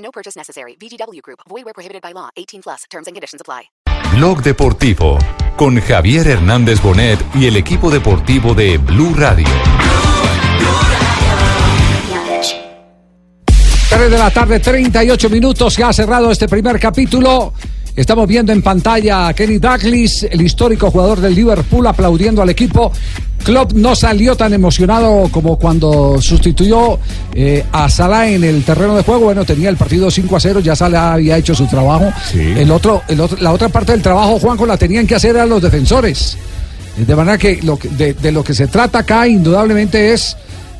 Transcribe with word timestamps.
No 0.00 0.10
purchase 0.10 0.36
necessary. 0.36 0.76
VGW 0.80 1.22
Group. 1.22 1.40
Void 1.48 1.64
where 1.64 1.74
prohibited 1.74 2.02
by 2.02 2.12
law. 2.12 2.30
18 2.36 2.62
plus. 2.62 2.84
Terms 2.90 3.06
and 3.06 3.14
conditions 3.14 3.40
apply. 3.40 3.70
Blog 4.16 4.42
Deportivo 4.42 5.18
con 5.56 5.80
Javier 5.80 6.26
Hernández 6.26 6.82
Bonet 6.82 7.20
y 7.34 7.46
el 7.46 7.56
equipo 7.56 7.90
deportivo 7.90 8.54
de 8.54 8.78
Blue 8.78 9.14
Radio. 9.14 9.46
3 13.90 14.10
de 14.10 14.18
la 14.18 14.30
tarde, 14.30 14.60
38 14.60 15.28
minutos. 15.28 15.76
Ya 15.76 15.88
ha 15.88 15.92
cerrado 15.92 16.30
este 16.30 16.48
primer 16.48 16.80
capítulo. 16.80 17.52
Estamos 17.94 18.26
viendo 18.26 18.52
en 18.52 18.62
pantalla 18.62 19.28
a 19.28 19.34
Kenny 19.34 19.58
Douglas, 19.58 20.22
el 20.22 20.40
histórico 20.40 20.90
jugador 20.90 21.20
del 21.20 21.34
Liverpool, 21.34 21.86
aplaudiendo 21.86 22.40
al 22.40 22.50
equipo. 22.50 22.92
Klopp 23.44 23.72
no 23.72 23.94
salió 23.96 24.36
tan 24.36 24.52
emocionado 24.52 25.28
como 25.30 25.58
cuando 25.58 26.20
sustituyó 26.20 26.98
eh, 27.34 27.64
a 27.72 27.88
Salah 27.88 28.28
en 28.28 28.44
el 28.44 28.64
terreno 28.64 28.96
de 28.96 29.02
juego. 29.02 29.26
Bueno, 29.26 29.44
tenía 29.44 29.68
el 29.68 29.76
partido 29.76 30.10
5 30.10 30.36
a 30.36 30.40
0, 30.40 30.60
ya 30.60 30.76
Salah 30.76 31.14
había 31.14 31.36
hecho 31.36 31.54
su 31.54 31.66
trabajo. 31.66 32.12
El 32.34 32.70
otro, 32.70 33.02
el 33.08 33.20
otro, 33.20 33.38
la 33.40 33.52
otra 33.52 33.68
parte 33.68 33.92
del 33.92 34.02
trabajo, 34.02 34.38
Juanjo, 34.38 34.66
la 34.66 34.76
tenían 34.76 35.06
que 35.06 35.14
hacer 35.14 35.36
a 35.38 35.46
los 35.46 35.62
defensores. 35.62 36.36
De 36.96 37.16
manera 37.16 37.38
que, 37.38 37.60
lo 37.62 37.78
que 37.78 37.88
de, 37.88 38.14
de 38.14 38.32
lo 38.32 38.44
que 38.44 38.52
se 38.54 38.66
trata 38.66 39.00
acá, 39.00 39.26
indudablemente, 39.26 40.12
es 40.12 40.36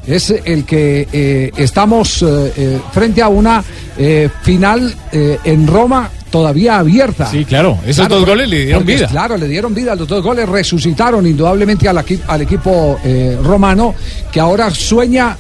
es 0.07 0.31
el 0.31 0.65
que 0.65 1.07
eh, 1.13 1.53
estamos 1.57 2.23
eh, 2.23 2.53
eh, 2.57 2.81
frente 2.93 3.23
a 3.23 3.29
una 3.29 3.63
eh, 3.99 4.29
final 4.43 4.95
eh, 5.13 5.39
en 5.45 5.67
Roma 5.67 6.11
todavía 6.31 6.79
abierta. 6.79 7.27
Sí, 7.27 7.45
claro, 7.45 7.79
esos 7.87 8.09
dos 8.09 8.25
goles 8.25 8.49
le 8.49 8.65
dieron 8.65 8.83
porque, 8.83 8.97
vida. 8.97 9.09
Claro, 9.09 9.37
le 9.37 9.49
dieron 9.49 9.75
vida, 9.75 9.95
los 9.95 10.07
dos 10.09 10.23
goles 10.23 10.49
resucitaron 10.49 11.27
indudablemente 11.27 11.89
al, 11.89 11.97
equi- 11.99 12.21
al 12.27 12.43
equipo 12.43 12.99
eh, 13.05 13.37
romano 13.43 13.95
que 14.33 14.41
ahora 14.41 14.71
sueña 14.71 15.37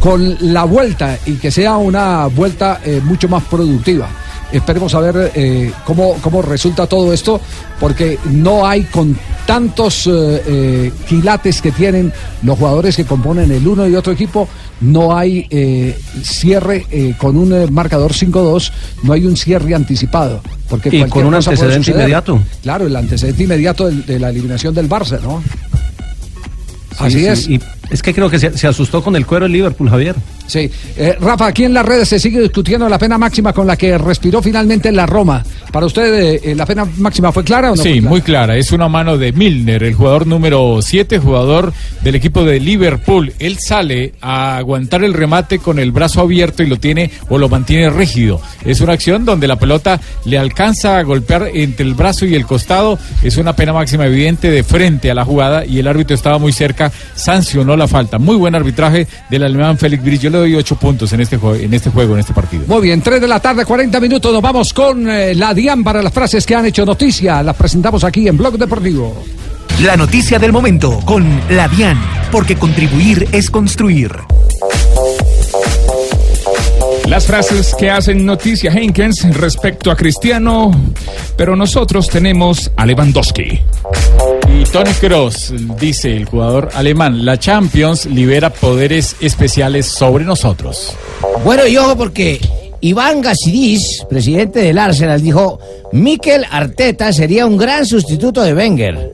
con 0.00 0.36
la 0.52 0.64
vuelta 0.64 1.18
y 1.26 1.34
que 1.34 1.50
sea 1.50 1.76
una 1.76 2.26
vuelta 2.26 2.80
eh, 2.84 3.00
mucho 3.02 3.28
más 3.28 3.42
productiva. 3.44 4.08
Esperemos 4.52 4.94
a 4.94 5.00
ver 5.00 5.32
eh, 5.34 5.72
cómo, 5.84 6.14
cómo 6.22 6.40
resulta 6.40 6.86
todo 6.86 7.12
esto, 7.12 7.40
porque 7.78 8.18
no 8.30 8.66
hay 8.66 8.84
con 8.84 9.16
tantos 9.46 10.06
eh, 10.06 10.10
eh, 10.46 10.92
quilates 11.06 11.60
que 11.60 11.70
tienen 11.72 12.12
los 12.42 12.58
jugadores 12.58 12.96
que 12.96 13.04
componen 13.04 13.50
el 13.50 13.66
uno 13.66 13.86
y 13.86 13.94
otro 13.94 14.12
equipo, 14.12 14.48
no 14.80 15.16
hay 15.16 15.46
cierre 16.22 17.14
con 17.18 17.36
un 17.36 17.72
marcador 17.72 18.12
5-2, 18.12 18.70
no 19.02 19.12
hay 19.12 19.26
un 19.26 19.36
cierre 19.36 19.74
anticipado. 19.74 20.40
Porque 20.68 20.90
Y 20.92 21.04
con 21.04 21.24
un 21.24 21.34
antecedente 21.34 21.90
inmediato. 21.90 22.40
Claro, 22.62 22.86
el 22.86 22.94
antecedente 22.94 23.42
inmediato 23.42 23.90
de, 23.90 24.18
la 24.18 24.28
eliminación 24.28 24.74
del 24.74 24.88
Barça, 24.88 25.20
¿no? 25.20 25.42
Así 26.98 27.20
Sí, 27.20 27.26
es. 27.26 27.44
sí, 27.44 27.54
Y 27.54 27.60
es 27.94 28.02
que 28.02 28.12
creo 28.12 28.28
que 28.30 28.38
se, 28.38 28.56
se 28.56 28.66
asustó 28.66 29.02
con 29.02 29.14
el 29.16 29.24
cuero 29.26 29.46
el 29.46 29.52
Liverpool, 29.52 29.88
Javier. 29.88 30.14
Sí. 30.46 30.70
Eh, 30.96 31.16
Rafa, 31.20 31.46
aquí 31.46 31.64
en 31.64 31.74
las 31.74 31.84
redes 31.86 32.08
se 32.08 32.18
sigue 32.18 32.40
discutiendo 32.40 32.88
la 32.88 32.98
pena 32.98 33.18
máxima 33.18 33.52
con 33.52 33.66
la 33.66 33.76
que 33.76 33.96
respiró 33.98 34.42
finalmente 34.42 34.90
la 34.92 35.06
Roma. 35.06 35.44
¿Para 35.72 35.86
usted 35.86 36.14
eh, 36.14 36.40
eh, 36.44 36.54
la 36.54 36.64
pena 36.64 36.86
máxima 36.96 37.30
fue 37.32 37.44
clara 37.44 37.72
o 37.72 37.76
no? 37.76 37.82
Sí, 37.82 37.94
clara? 37.94 38.08
muy 38.08 38.20
clara. 38.22 38.56
Es 38.56 38.72
una 38.72 38.88
mano 38.88 39.18
de 39.18 39.32
Milner, 39.32 39.82
el 39.82 39.94
jugador 39.94 40.26
número 40.26 40.80
7, 40.80 41.18
jugador 41.18 41.72
del 42.02 42.14
equipo 42.14 42.44
de 42.44 42.58
Liverpool. 42.58 43.32
Él 43.38 43.58
sale 43.58 44.14
a 44.20 44.56
aguantar 44.56 45.04
el 45.04 45.14
remate 45.14 45.58
con 45.58 45.78
el 45.78 45.92
brazo 45.92 46.22
abierto 46.22 46.62
y 46.62 46.66
lo 46.66 46.78
tiene 46.78 47.10
o 47.28 47.38
lo 47.38 47.48
mantiene 47.48 47.90
rígido. 47.90 48.40
Es 48.64 48.80
una 48.80 48.94
acción 48.94 49.24
donde 49.24 49.46
la 49.46 49.58
pelota 49.58 50.00
le 50.24 50.38
alcanza 50.38 50.98
a 50.98 51.02
golpear 51.02 51.50
entre 51.52 51.84
el 51.84 51.94
brazo 51.94 52.24
y 52.24 52.34
el 52.34 52.46
costado. 52.46 52.98
Es 53.22 53.36
una 53.36 53.54
pena 53.54 53.72
máxima 53.72 54.06
evidente 54.06 54.50
de 54.50 54.62
frente 54.62 55.10
a 55.10 55.14
la 55.14 55.24
jugada 55.24 55.64
y 55.66 55.78
el 55.78 55.86
árbitro 55.86 56.14
estaba 56.14 56.38
muy 56.38 56.52
cerca, 56.52 56.90
sancionó 57.14 57.76
la 57.76 57.88
falta. 57.88 58.18
Muy 58.18 58.36
buen 58.36 58.54
arbitraje 58.54 59.06
del 59.30 59.44
alemán 59.44 59.76
Félix 59.76 60.02
Bridge. 60.02 60.22
Yo 60.22 60.30
le 60.30 60.38
doy 60.38 60.54
ocho 60.54 60.76
puntos 60.76 61.12
en 61.12 61.20
este, 61.20 61.36
en 61.36 61.74
este 61.74 61.90
juego, 61.90 62.14
en 62.14 62.20
este 62.20 62.32
partido. 62.32 62.64
Muy 62.66 62.82
bien, 62.82 63.02
3 63.02 63.20
de 63.20 63.28
la 63.28 63.40
tarde, 63.40 63.64
40 63.64 64.00
minutos. 64.00 64.32
Nos 64.32 64.42
vamos 64.42 64.72
con 64.72 65.08
eh, 65.08 65.34
la 65.34 65.54
DIAN 65.58 65.82
para 65.82 66.00
las 66.00 66.12
frases 66.12 66.46
que 66.46 66.54
han 66.54 66.66
hecho 66.66 66.86
noticia. 66.86 67.42
Las 67.42 67.56
presentamos 67.56 68.04
aquí 68.04 68.28
en 68.28 68.36
Blog 68.36 68.56
Deportivo. 68.56 69.24
La 69.82 69.96
noticia 69.96 70.38
del 70.38 70.52
momento 70.52 71.00
con 71.04 71.28
la 71.50 71.66
DIAN, 71.66 72.00
porque 72.30 72.54
contribuir 72.54 73.28
es 73.32 73.50
construir. 73.50 74.12
Las 77.08 77.26
frases 77.26 77.74
que 77.76 77.90
hacen 77.90 78.24
noticia 78.24 78.70
Henkens 78.70 79.34
respecto 79.34 79.90
a 79.90 79.96
Cristiano, 79.96 80.70
pero 81.36 81.56
nosotros 81.56 82.08
tenemos 82.08 82.70
a 82.76 82.86
Lewandowski. 82.86 83.60
Y 84.60 84.64
Tony 84.70 84.92
Kroos 84.92 85.52
dice, 85.80 86.16
el 86.16 86.26
jugador 86.26 86.68
alemán, 86.74 87.24
la 87.24 87.36
Champions 87.36 88.06
libera 88.06 88.50
poderes 88.50 89.16
especiales 89.20 89.86
sobre 89.86 90.24
nosotros. 90.24 90.94
Bueno, 91.44 91.66
y 91.66 91.76
ojo 91.76 91.96
porque 91.96 92.40
Iván 92.80 93.20
Gasidis, 93.20 94.04
presidente 94.08 94.60
del 94.60 94.78
Arsenal, 94.78 95.20
dijo, 95.20 95.58
Mikel 95.92 96.44
Arteta 96.50 97.12
sería 97.12 97.46
un 97.46 97.56
gran 97.56 97.84
sustituto 97.84 98.42
de 98.42 98.54
Wenger. 98.54 99.12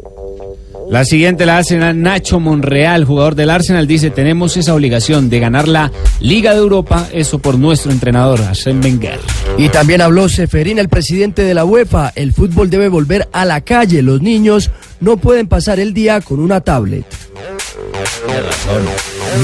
La 0.91 1.06
siguiente 1.06 1.47
la 1.47 1.58
hace 1.58 1.78
Nacho 1.78 2.41
Monreal, 2.41 3.04
jugador 3.04 3.34
del 3.34 3.48
Arsenal, 3.48 3.86
dice, 3.86 4.10
tenemos 4.10 4.56
esa 4.58 4.74
obligación 4.74 5.30
de 5.30 5.41
ganar 5.41 5.66
la 5.66 5.91
Liga 6.20 6.53
de 6.53 6.58
Europa, 6.58 7.08
eso 7.12 7.38
por 7.38 7.58
nuestro 7.58 7.91
entrenador, 7.91 8.41
Arsène 8.41 8.84
Wenger. 8.84 9.19
Y 9.56 9.70
también 9.70 10.03
habló 10.03 10.28
Seferín, 10.28 10.78
el 10.78 10.91
presidente 10.91 11.42
de 11.42 11.54
la 11.54 11.64
UEFA. 11.64 12.12
El 12.14 12.32
fútbol 12.32 12.69
debe 12.69 12.88
volver 12.88 13.28
a 13.32 13.44
la 13.44 13.62
calle. 13.62 14.03
Los 14.03 14.20
niños 14.20 14.70
no 15.00 15.16
pueden 15.16 15.48
pasar 15.48 15.80
el 15.80 15.94
día 15.94 16.20
con 16.20 16.38
una 16.41 16.60
tablet. 16.60 17.06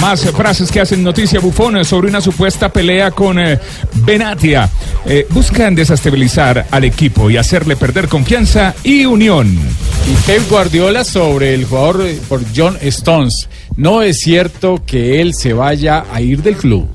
Más 0.00 0.22
frases 0.30 0.70
que 0.70 0.80
hacen 0.80 1.02
noticia 1.02 1.40
Buffon 1.40 1.84
sobre 1.84 2.08
una 2.08 2.20
supuesta 2.20 2.72
pelea 2.72 3.10
con 3.10 3.38
eh, 3.38 3.58
Benatia. 4.04 4.68
Eh, 5.04 5.26
buscan 5.30 5.74
desestabilizar 5.74 6.66
al 6.70 6.84
equipo 6.84 7.30
y 7.30 7.36
hacerle 7.36 7.76
perder 7.76 8.08
confianza 8.08 8.74
y 8.82 9.04
unión. 9.04 9.48
Y 9.48 10.14
Pep 10.26 10.48
Guardiola 10.48 11.04
sobre 11.04 11.54
el 11.54 11.64
jugador 11.64 12.06
eh, 12.06 12.18
por 12.28 12.42
John 12.54 12.76
Stones. 12.82 13.48
No 13.76 14.02
es 14.02 14.20
cierto 14.20 14.82
que 14.84 15.20
él 15.20 15.34
se 15.34 15.52
vaya 15.52 16.04
a 16.12 16.20
ir 16.20 16.42
del 16.42 16.56
club. 16.56 16.88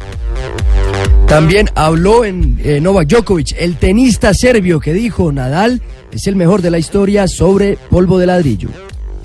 También 1.27 1.69
habló 1.75 2.23
en 2.23 2.59
eh, 2.63 2.79
Novak 2.79 3.07
Djokovic, 3.07 3.55
el 3.57 3.77
tenista 3.77 4.33
serbio 4.33 4.79
que 4.79 4.93
dijo 4.93 5.31
Nadal 5.31 5.81
es 6.11 6.27
el 6.27 6.35
mejor 6.35 6.61
de 6.61 6.71
la 6.71 6.77
historia 6.77 7.27
sobre 7.27 7.77
polvo 7.89 8.19
de 8.19 8.27
ladrillo. 8.27 8.69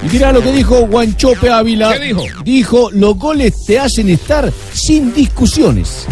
Y 0.03 0.09
mira 0.12 0.33
lo 0.33 0.43
que 0.43 0.53
dijo 0.53 0.87
Guanchope 0.87 1.50
Ávila. 1.50 1.93
¿Qué 1.93 2.06
dijo? 2.06 2.22
Dijo, 2.44 2.91
los 2.93 3.16
goles 3.19 3.65
te 3.65 3.78
hacen 3.78 4.09
estar 4.09 4.53
sin 4.72 5.12
discusiones. 5.12 6.06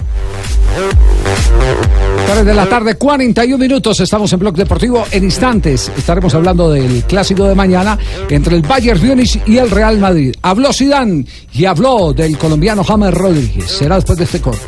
3 2.27 2.45
de 2.45 2.55
la 2.55 2.67
tarde, 2.67 2.95
41 2.97 3.57
minutos. 3.57 3.99
Estamos 4.01 4.31
en 4.33 4.39
Blog 4.39 4.55
Deportivo. 4.55 5.07
En 5.11 5.25
instantes 5.25 5.91
estaremos 5.97 6.35
hablando 6.35 6.71
del 6.71 7.03
clásico 7.05 7.45
de 7.45 7.55
mañana 7.55 7.99
entre 8.29 8.57
el 8.57 8.63
Bayern 8.63 9.05
Múnich 9.07 9.41
y 9.47 9.57
el 9.57 9.71
Real 9.71 9.99
Madrid. 9.99 10.35
Habló 10.43 10.73
Zidane 10.73 11.25
y 11.55 11.65
habló 11.65 12.13
del 12.13 12.37
colombiano 12.37 12.85
James 12.85 13.15
Rodríguez. 13.15 13.71
Será 13.71 13.97
después 13.97 14.19
de 14.19 14.25
este 14.25 14.41
corte. 14.41 14.67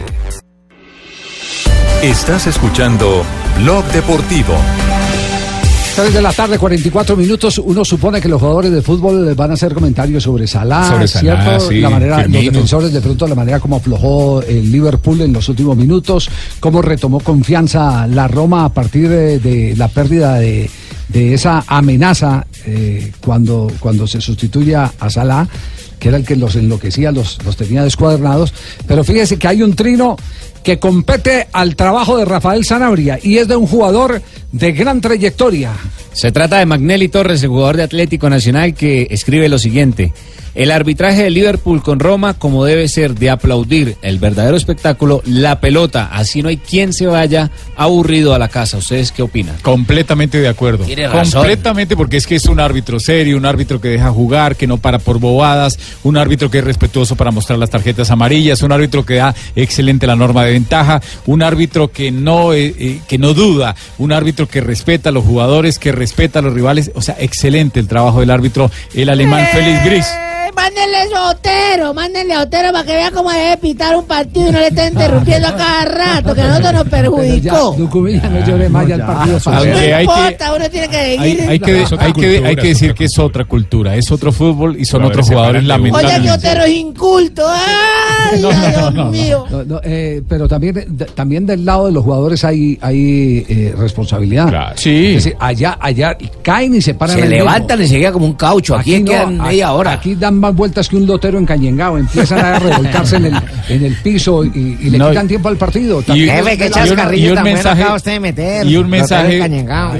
Estás 2.02 2.46
escuchando 2.46 3.22
Blog 3.58 3.84
Deportivo. 3.92 4.54
3 6.00 6.14
de 6.14 6.22
la 6.22 6.32
tarde, 6.32 6.58
44 6.58 7.14
minutos. 7.14 7.58
Uno 7.58 7.84
supone 7.84 8.22
que 8.22 8.28
los 8.28 8.40
jugadores 8.40 8.72
de 8.72 8.80
fútbol 8.80 9.34
van 9.34 9.50
a 9.50 9.54
hacer 9.54 9.74
comentarios 9.74 10.22
sobre 10.22 10.46
Salah, 10.46 10.88
Sobre 10.88 11.06
Salah, 11.06 11.42
¿cierto? 11.44 11.68
sí, 11.68 11.78
la 11.78 11.90
manera, 11.90 12.26
los 12.26 12.42
defensores 12.42 12.90
de 12.90 13.02
pronto 13.02 13.28
la 13.28 13.34
manera 13.34 13.60
como 13.60 13.76
aflojó 13.76 14.40
el 14.42 14.72
Liverpool 14.72 15.20
en 15.20 15.34
los 15.34 15.50
últimos 15.50 15.76
minutos, 15.76 16.30
cómo 16.58 16.80
retomó 16.80 17.20
confianza 17.20 18.06
la 18.06 18.28
Roma 18.28 18.64
a 18.64 18.70
partir 18.70 19.10
de, 19.10 19.40
de 19.40 19.76
la 19.76 19.88
pérdida 19.88 20.36
de, 20.36 20.70
de 21.08 21.34
esa 21.34 21.64
amenaza 21.66 22.46
eh, 22.64 23.12
cuando, 23.22 23.70
cuando 23.78 24.06
se 24.06 24.22
sustituye 24.22 24.76
a 24.76 24.90
a 25.00 25.10
Salah 25.10 25.46
que 25.98 26.08
era 26.08 26.16
el 26.16 26.24
que 26.24 26.34
los 26.34 26.56
enloquecía, 26.56 27.12
los, 27.12 27.44
los 27.44 27.56
tenía 27.56 27.84
descuadernados. 27.84 28.54
Pero 28.86 29.04
fíjese 29.04 29.38
que 29.38 29.46
hay 29.46 29.62
un 29.62 29.76
trino 29.76 30.16
que 30.62 30.78
compete 30.78 31.48
al 31.52 31.76
trabajo 31.76 32.16
de 32.16 32.24
Rafael 32.24 32.64
Sanabria 32.64 33.18
y 33.22 33.38
es 33.38 33.48
de 33.48 33.56
un 33.56 33.66
jugador 33.66 34.22
de 34.52 34.72
gran 34.72 35.00
trayectoria. 35.00 35.72
Se 36.12 36.32
trata 36.32 36.58
de 36.58 36.66
Magnelli 36.66 37.08
Torres, 37.08 37.42
el 37.42 37.50
jugador 37.50 37.76
de 37.76 37.84
Atlético 37.84 38.28
Nacional, 38.28 38.74
que 38.74 39.08
escribe 39.10 39.48
lo 39.48 39.58
siguiente. 39.58 40.12
El 40.54 40.72
arbitraje 40.72 41.22
de 41.22 41.30
Liverpool 41.30 41.80
con 41.80 42.00
Roma, 42.00 42.34
como 42.34 42.64
debe 42.64 42.88
ser 42.88 43.14
de 43.14 43.30
aplaudir 43.30 43.96
el 44.02 44.18
verdadero 44.18 44.56
espectáculo, 44.56 45.22
la 45.24 45.60
pelota, 45.60 46.10
así 46.12 46.42
no 46.42 46.48
hay 46.48 46.56
quien 46.56 46.92
se 46.92 47.06
vaya 47.06 47.52
aburrido 47.76 48.34
a 48.34 48.38
la 48.38 48.48
casa. 48.48 48.78
¿Ustedes 48.78 49.12
qué 49.12 49.22
opinan? 49.22 49.56
Completamente 49.62 50.40
de 50.40 50.48
acuerdo. 50.48 50.84
Tiene 50.84 51.06
razón. 51.06 51.42
Completamente 51.42 51.96
porque 51.96 52.16
es 52.16 52.26
que 52.26 52.34
es 52.34 52.46
un 52.46 52.58
árbitro 52.58 52.98
serio, 52.98 53.36
un 53.36 53.46
árbitro 53.46 53.80
que 53.80 53.88
deja 53.88 54.10
jugar, 54.10 54.56
que 54.56 54.66
no 54.66 54.78
para 54.78 54.98
por 54.98 55.20
bobadas, 55.20 55.78
un 56.02 56.16
árbitro 56.16 56.50
que 56.50 56.58
es 56.58 56.64
respetuoso 56.64 57.14
para 57.14 57.30
mostrar 57.30 57.56
las 57.56 57.70
tarjetas 57.70 58.10
amarillas, 58.10 58.62
un 58.62 58.72
árbitro 58.72 59.06
que 59.06 59.14
da 59.14 59.34
excelente 59.54 60.08
la 60.08 60.16
norma 60.16 60.44
de 60.44 60.52
ventaja, 60.52 61.00
un 61.26 61.44
árbitro 61.44 61.92
que 61.92 62.10
no 62.10 62.54
eh, 62.54 62.74
eh, 62.76 63.00
que 63.08 63.18
no 63.18 63.34
duda, 63.34 63.76
un 63.98 64.10
árbitro 64.10 64.48
que 64.48 64.60
respeta 64.60 65.10
a 65.10 65.12
los 65.12 65.24
jugadores, 65.24 65.78
que 65.78 65.92
respeta 66.00 66.38
a 66.38 66.42
los 66.42 66.54
rivales, 66.54 66.90
o 66.94 67.02
sea, 67.02 67.14
excelente 67.18 67.78
el 67.78 67.86
trabajo 67.86 68.20
del 68.20 68.30
árbitro, 68.30 68.70
el 68.94 69.08
alemán 69.10 69.46
Félix 69.52 69.84
Gris. 69.84 70.06
Eh, 70.06 70.30
Mándenle 70.56 71.16
a 71.16 71.30
Otero, 71.30 71.94
mándenle 71.94 72.34
a 72.34 72.40
Otero 72.42 72.72
para 72.72 72.84
que 72.84 72.92
vea 72.92 73.10
cómo 73.10 73.30
debe 73.30 73.56
pitar 73.58 73.96
un 73.96 74.04
partido 74.04 74.48
y 74.48 74.52
no 74.52 74.58
le 74.58 74.66
esté 74.68 74.88
interrumpiendo 74.88 75.48
a 75.48 75.56
cada 75.56 75.84
rato, 75.84 76.34
que 76.34 76.40
a 76.42 76.48
nosotros 76.48 76.72
nos 76.72 76.88
perjudicó. 76.88 77.74
Ducumilla, 77.78 78.28
no 78.28 78.46
llore 78.46 78.68
más 78.68 78.86
ya 78.86 78.94
el 78.96 79.02
partido. 79.02 79.38
No 79.46 80.00
importa, 80.00 80.54
uno 80.54 80.70
tiene 80.70 80.88
que 80.88 80.96
seguir. 80.96 81.48
hay 81.48 81.60
que, 81.60 81.84
hay, 81.98 82.12
que, 82.12 82.46
hay 82.46 82.56
que 82.56 82.68
decir 82.68 82.94
que 82.94 83.04
es 83.04 83.18
otra 83.18 83.44
cultura, 83.44 83.94
es 83.94 84.10
otro 84.10 84.32
fútbol 84.32 84.76
y 84.78 84.84
son 84.84 85.04
otros 85.04 85.28
jugadores 85.28 85.64
de 85.64 85.72
Oye, 85.72 85.82
que 85.82 85.90
lamentables. 85.90 86.32
Otero 86.32 86.64
es 86.64 86.76
inculto. 86.76 87.42
Eh, 87.42 87.69
pero 90.28 90.48
también, 90.48 90.74
de- 90.88 91.04
también 91.06 91.46
del 91.46 91.64
lado 91.64 91.86
de 91.86 91.92
los 91.92 92.04
jugadores 92.04 92.44
hay, 92.44 92.78
hay 92.80 93.44
eh, 93.48 93.74
responsabilidad. 93.76 94.72
Sí. 94.76 95.06
Es 95.08 95.24
decir, 95.24 95.36
allá, 95.40 95.78
allá 95.80 96.16
caen 96.42 96.74
y 96.74 96.80
se 96.80 96.94
paran. 96.94 97.16
Se 97.16 97.22
ahí 97.22 97.28
mismo. 97.28 97.44
levantan 97.44 97.80
enseguida 97.80 98.12
como 98.12 98.26
un 98.26 98.34
caucho. 98.34 98.76
Aquí, 98.76 99.02
quedan 99.04 99.36
no, 99.38 99.44
media 99.44 99.68
aquí- 99.68 99.76
hora. 99.76 99.92
Aquí 99.92 100.14
dan 100.14 100.38
más 100.38 100.54
vueltas 100.54 100.88
que 100.88 100.96
un 100.96 101.06
lotero 101.06 101.38
encañengado. 101.38 101.98
Empiezan 101.98 102.38
a 102.40 102.58
revolcarse 102.58 103.16
en 103.16 103.26
el, 103.26 103.34
en 103.68 103.84
el 103.84 103.94
piso 103.96 104.44
y, 104.44 104.78
y 104.80 104.90
le 104.90 104.98
No, 104.98 105.08
quitan 105.10 105.28
tiempo 105.28 105.48
al 105.48 105.56
partido. 105.56 106.00
Y, 106.00 106.04
También 106.04 106.26
y 106.28 106.40
un- 106.40 106.48
es 106.48 106.58
de 106.90 106.96
la- 106.96 107.16
y 107.16 107.28
un 107.30 107.42
mensaje, 107.42 107.82
y 108.64 108.76
un 108.76 108.88
mensaje, 108.88 109.40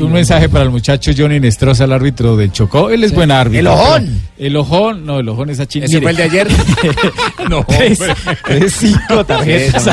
un 0.03 0.13
mensaje 0.13 0.49
para 0.49 0.65
el 0.65 0.71
muchacho 0.71 1.11
Johnny 1.17 1.41
Nestroza, 1.41 1.85
el 1.85 1.93
árbitro 1.93 2.37
del 2.37 2.53
Chocó. 2.53 2.91
Él 2.91 3.05
es 3.05 3.13
buen 3.15 3.31
árbitro. 3.31 3.61
El 3.61 3.67
ojón. 3.67 4.21
El 4.39 4.57
ojón, 4.57 5.05
no, 5.05 5.19
el 5.21 5.29
ojón 5.29 5.51
es 5.51 5.61
a. 5.61 5.65
¿Ese 5.65 6.01
fue 6.01 6.11
el 6.13 6.17
de 6.17 6.23
ayer? 6.23 6.49
no, 7.51 7.65
Tres- 8.45 8.75
cinco 8.79 9.25
tarjetas, 9.25 9.87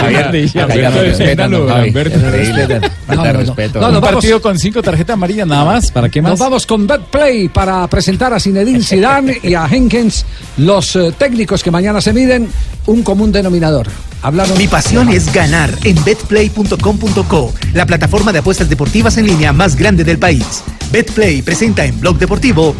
Un 3.73 4.01
partido 4.01 4.01
partido 4.01 4.41
con 4.41 4.57
cinco 4.59 4.81
tarjetas 4.81 5.13
amarillas 5.13 5.47
nada 5.47 5.65
más. 5.65 5.91
¿Para 5.91 6.09
qué 6.09 6.21
más? 6.21 6.31
Nos 6.31 6.39
vamos 6.39 6.65
con 6.65 6.87
Betplay 6.87 7.49
para 7.49 7.87
presentar 7.87 8.33
a 8.33 8.39
Zinedine 8.39 8.83
Zidane 8.83 9.39
y 9.43 9.53
a 9.53 9.65
Henkens, 9.65 10.25
los 10.57 10.95
eh, 10.95 11.13
técnicos 11.17 11.63
que 11.63 11.71
mañana 11.71 12.01
se 12.01 12.13
miden, 12.13 12.49
un 12.85 13.03
común 13.03 13.31
denominador. 13.31 13.87
Hablaron 14.21 14.57
Mi 14.57 14.67
pasión 14.67 15.09
es 15.09 15.31
ganar 15.31 15.69
en 15.83 16.03
betplay.com.co, 16.03 17.53
la 17.73 17.85
plataforma 17.85 18.31
de 18.33 18.39
apuestas 18.39 18.67
deportivas 18.69 19.17
en 19.17 19.27
línea 19.27 19.53
más 19.53 19.75
grande 19.75 20.03
del 20.03 20.17
país. 20.17 20.63
Betplay 20.91 21.41
presenta 21.41 21.85
en 21.85 21.99
Blog 21.99 22.17
Deportivo 22.17 22.73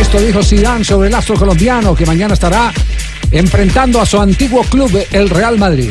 Esto 0.00 0.18
dijo 0.20 0.42
Zidane 0.42 0.82
sobre 0.84 1.08
el 1.08 1.14
astro 1.14 1.36
colombiano 1.36 1.94
que 1.94 2.06
mañana 2.06 2.34
estará 2.34 2.72
enfrentando 3.32 4.00
a 4.00 4.06
su 4.06 4.20
antiguo 4.20 4.62
club, 4.64 4.90
el 5.12 5.30
Real 5.30 5.58
Madrid. 5.58 5.90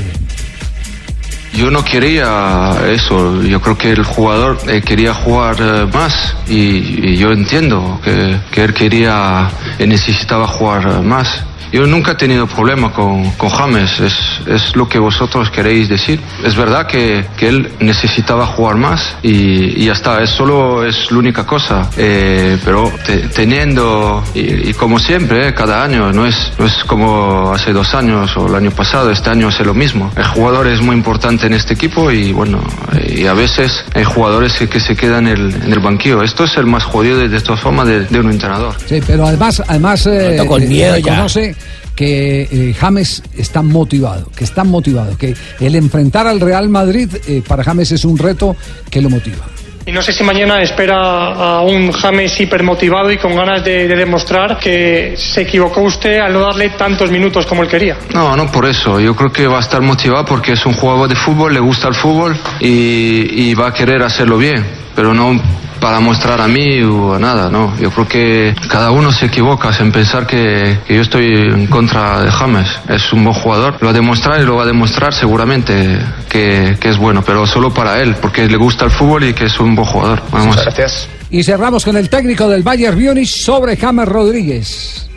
Yo 1.54 1.72
no 1.72 1.84
quería 1.84 2.76
eso, 2.88 3.42
yo 3.42 3.60
creo 3.60 3.78
que 3.78 3.92
el 3.92 4.04
jugador 4.04 4.60
eh, 4.68 4.82
quería 4.82 5.14
jugar 5.14 5.56
eh, 5.60 5.88
más 5.92 6.36
y, 6.48 7.18
yo 7.18 7.32
entiendo 7.32 8.00
que, 8.04 8.40
que 8.52 8.64
él 8.64 8.74
quería 8.74 9.50
y 9.78 9.88
necesitaba 9.88 10.48
jugar 10.48 10.88
eh, 10.88 11.02
más. 11.02 11.44
Yo 11.72 11.86
nunca 11.86 12.12
he 12.12 12.16
tenido 12.16 12.48
problema 12.48 12.92
con, 12.92 13.30
con 13.32 13.50
James, 13.50 14.00
es, 14.00 14.14
es 14.48 14.76
lo 14.76 14.88
que 14.90 14.98
vosotros 15.00 15.50
queréis 15.52 15.88
decir. 15.90 16.20
Es 16.44 16.56
verdad 16.56 16.88
que, 16.88 17.26
que 17.38 17.48
él 17.50 17.72
necesitaba 17.80 18.46
jugar 18.48 18.76
más 18.76 19.16
y, 19.22 19.82
y 19.82 19.86
ya 19.86 19.94
está, 19.94 20.22
es 20.24 20.30
solo 20.32 20.84
es 20.86 21.12
la 21.12 21.18
única 21.18 21.46
cosa. 21.46 21.90
Eh, 21.98 22.58
pero 22.66 22.92
te- 23.06 23.28
teniendo, 23.30 24.24
y, 24.34 24.70
y 24.70 24.74
como 24.74 25.00
siempre, 25.00 25.50
eh, 25.50 25.54
cada 25.54 25.84
año, 25.84 26.12
no 26.12 26.26
es, 26.26 26.52
no 26.58 26.66
es 26.66 26.74
como 26.86 27.52
hace 27.54 27.74
dos 27.74 27.94
años 27.94 28.36
o 28.38 28.48
el 28.48 28.56
año 28.56 28.72
pasado, 28.72 29.12
este 29.12 29.30
año 29.30 29.50
es 29.50 29.60
lo 29.60 29.74
mismo. 29.74 30.12
El 30.16 30.24
jugador 30.26 30.68
es 30.68 30.82
muy 30.82 30.96
importante 30.96 31.48
en 31.48 31.54
este 31.54 31.74
equipo 31.74 32.10
y 32.12 32.32
bueno, 32.32 32.60
y 33.08 33.26
a 33.28 33.34
veces 33.34 33.84
hay 33.94 34.04
jugadores 34.04 34.54
que, 34.58 34.68
que 34.68 34.80
se 34.80 34.96
quedan 34.96 35.28
en 35.28 35.34
el, 35.38 35.56
en 35.66 35.74
el 35.74 35.80
banquillo. 35.80 36.24
Esto 36.24 36.46
es 36.46 36.58
el 36.58 36.66
más 36.66 36.84
jodido 36.84 37.18
de, 37.18 37.30
de 37.30 37.42
todas 37.42 37.60
formas 37.60 37.88
de, 37.88 38.06
de 38.06 38.20
un 38.20 38.32
entrenador. 38.32 38.76
Sí, 38.88 39.00
pero 39.06 39.26
además, 39.28 39.62
además 39.68 40.06
eh, 40.08 40.42
con 40.48 40.64
eh, 40.64 40.68
miedo 40.68 40.98
ya. 40.98 41.12
reconoce 41.12 41.56
que 42.00 42.48
eh, 42.50 42.74
James 42.80 43.22
está 43.38 43.62
motivado, 43.62 44.32
que 44.34 44.46
está 44.46 44.64
motivado, 44.64 45.18
que 45.18 45.36
el 45.60 45.76
enfrentar 45.76 46.28
al 46.28 46.40
Real 46.40 46.70
Madrid 46.70 47.10
eh, 47.28 47.44
para 47.46 47.62
James 47.62 47.92
es 47.92 48.06
un 48.06 48.18
reto 48.18 48.56
que 48.90 49.02
lo 49.02 49.10
motiva. 49.10 49.46
Y 49.86 49.92
no 49.92 50.02
sé 50.02 50.14
si 50.14 50.24
mañana 50.24 50.62
espera 50.62 50.96
a 50.96 51.62
un 51.62 51.92
James 51.92 52.40
hipermotivado 52.40 53.12
y 53.12 53.18
con 53.18 53.36
ganas 53.36 53.66
de, 53.66 53.86
de 53.86 53.96
demostrar 53.98 54.58
que 54.58 55.16
se 55.18 55.42
equivocó 55.42 55.82
usted 55.82 56.20
al 56.20 56.32
no 56.32 56.40
darle 56.40 56.70
tantos 56.70 57.12
minutos 57.12 57.46
como 57.46 57.64
él 57.64 57.68
quería. 57.68 57.98
No, 58.14 58.34
no 58.34 58.50
por 58.50 58.66
eso. 58.66 58.98
Yo 59.02 59.14
creo 59.14 59.34
que 59.34 59.46
va 59.46 59.58
a 59.58 59.62
estar 59.62 59.82
motivado 59.82 60.24
porque 60.24 60.54
es 60.54 60.66
un 60.66 60.76
jugador 60.76 61.10
de 61.10 61.18
fútbol, 61.18 61.54
le 61.54 61.60
gusta 61.60 61.90
el 61.90 61.96
fútbol 61.96 62.38
y, 62.62 63.50
y 63.50 63.54
va 63.56 63.68
a 63.68 63.74
querer 63.74 64.02
hacerlo 64.04 64.38
bien, 64.38 64.66
pero 64.96 65.14
no 65.14 65.38
para 65.80 66.00
mostrar 66.00 66.42
a 66.42 66.48
mí 66.48 66.82
o 66.84 67.14
a 67.14 67.20
nada, 67.20 67.50
no. 67.50 67.78
Yo 67.80 67.92
creo 67.92 68.08
que 68.08 68.56
cada 68.70 68.92
uno 68.92 69.12
se 69.12 69.28
equivoca 69.28 69.72
en 69.80 69.92
pensar 69.92 70.28
que, 70.28 70.80
que 70.88 70.96
yo 70.96 71.02
estoy 71.02 71.34
en 71.34 71.68
contra 71.68 72.24
de 72.24 72.32
James. 72.32 72.68
Es 72.90 73.12
un 73.14 73.24
buen 73.24 73.36
jugador, 73.36 73.76
lo 73.80 73.88
va 73.88 73.92
a 73.92 73.94
demostrar 73.94 74.42
y 74.42 74.46
lo 74.46 74.56
va 74.56 74.64
a 74.64 74.68
demostrar 74.68 75.14
seguramente 75.14 76.00
que, 76.30 76.78
que 76.80 76.90
es 76.90 76.98
bueno, 76.98 77.24
pero 77.26 77.46
solo 77.46 77.74
para 77.74 78.02
él, 78.02 78.16
porque 78.22 78.48
le 78.48 78.58
gusta 78.58 78.86
el 78.86 78.92
fútbol 78.92 79.24
y 79.24 79.34
que 79.34 79.46
es 79.46 79.60
un 79.60 79.76
buen 79.76 79.88
jugador. 79.88 80.22
Vamos. 80.32 80.56
gracias. 80.56 81.08
Y 81.32 81.44
cerramos 81.44 81.86
con 81.86 81.96
el 81.96 82.10
técnico 82.10 82.48
del 82.50 82.64
Bayern 82.64 83.00
Múnich 83.00 83.30
sobre 83.30 83.78
James 83.78 84.08
Rodríguez. 84.08 85.10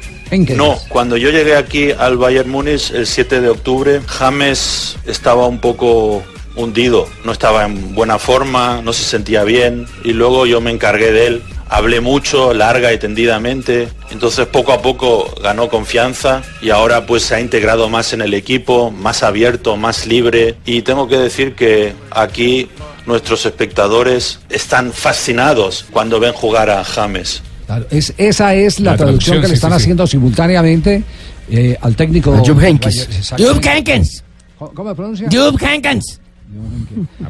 No, 0.56 0.78
cuando 0.88 1.18
yo 1.18 1.28
llegué 1.28 1.56
aquí 1.56 1.90
al 1.90 2.16
Bayern 2.16 2.48
Múnich 2.48 2.90
el 2.92 3.06
7 3.06 3.42
de 3.42 3.50
octubre, 3.50 4.00
James 4.06 4.96
estaba 5.06 5.46
un 5.46 5.58
poco 5.58 6.22
hundido, 6.54 7.08
no 7.24 7.32
estaba 7.32 7.64
en 7.64 7.94
buena 7.94 8.18
forma, 8.18 8.80
no 8.82 8.92
se 8.92 9.04
sentía 9.04 9.44
bien 9.44 9.86
y 10.04 10.12
luego 10.12 10.46
yo 10.46 10.60
me 10.60 10.70
encargué 10.70 11.12
de 11.12 11.26
él. 11.26 11.42
Hablé 11.68 12.02
mucho, 12.02 12.52
larga 12.52 12.92
y 12.92 12.98
tendidamente, 12.98 13.88
entonces 14.10 14.46
poco 14.46 14.72
a 14.72 14.82
poco 14.82 15.34
ganó 15.42 15.70
confianza 15.70 16.42
y 16.60 16.68
ahora 16.68 17.06
pues 17.06 17.22
se 17.22 17.34
ha 17.34 17.40
integrado 17.40 17.88
más 17.88 18.12
en 18.12 18.20
el 18.20 18.34
equipo, 18.34 18.90
más 18.90 19.22
abierto, 19.22 19.76
más 19.78 20.06
libre 20.06 20.56
y 20.66 20.82
tengo 20.82 21.08
que 21.08 21.16
decir 21.16 21.54
que 21.54 21.94
aquí 22.10 22.68
nuestros 23.06 23.46
espectadores 23.46 24.40
están 24.50 24.92
fascinados 24.92 25.86
cuando 25.90 26.20
ven 26.20 26.34
jugar 26.34 26.68
a 26.68 26.84
James. 26.84 27.42
Claro, 27.64 27.86
es, 27.90 28.12
esa 28.18 28.54
es 28.54 28.78
la, 28.78 28.90
La 28.90 28.96
traducción, 28.98 28.98
traducción, 28.98 29.36
que 29.36 29.42
le 29.42 29.48
sí, 29.48 29.54
están 29.54 29.70
sí, 29.70 29.76
sí. 29.76 29.82
haciendo 29.82 30.06
simultáneamente 30.06 31.02
eh, 31.50 31.76
al 31.80 31.96
técnico. 31.96 32.32
A. 32.34 32.40
Bayern, 32.40 32.82
exactamente. 32.82 33.44
Jupp 33.46 33.64
Heynckes. 33.64 34.24
¿Cómo, 34.58 34.72
cómo 34.74 34.90
se 34.90 34.94
pronuncia? 34.94 35.28
Jupp 35.30 35.62
Heynckes. 35.62 36.20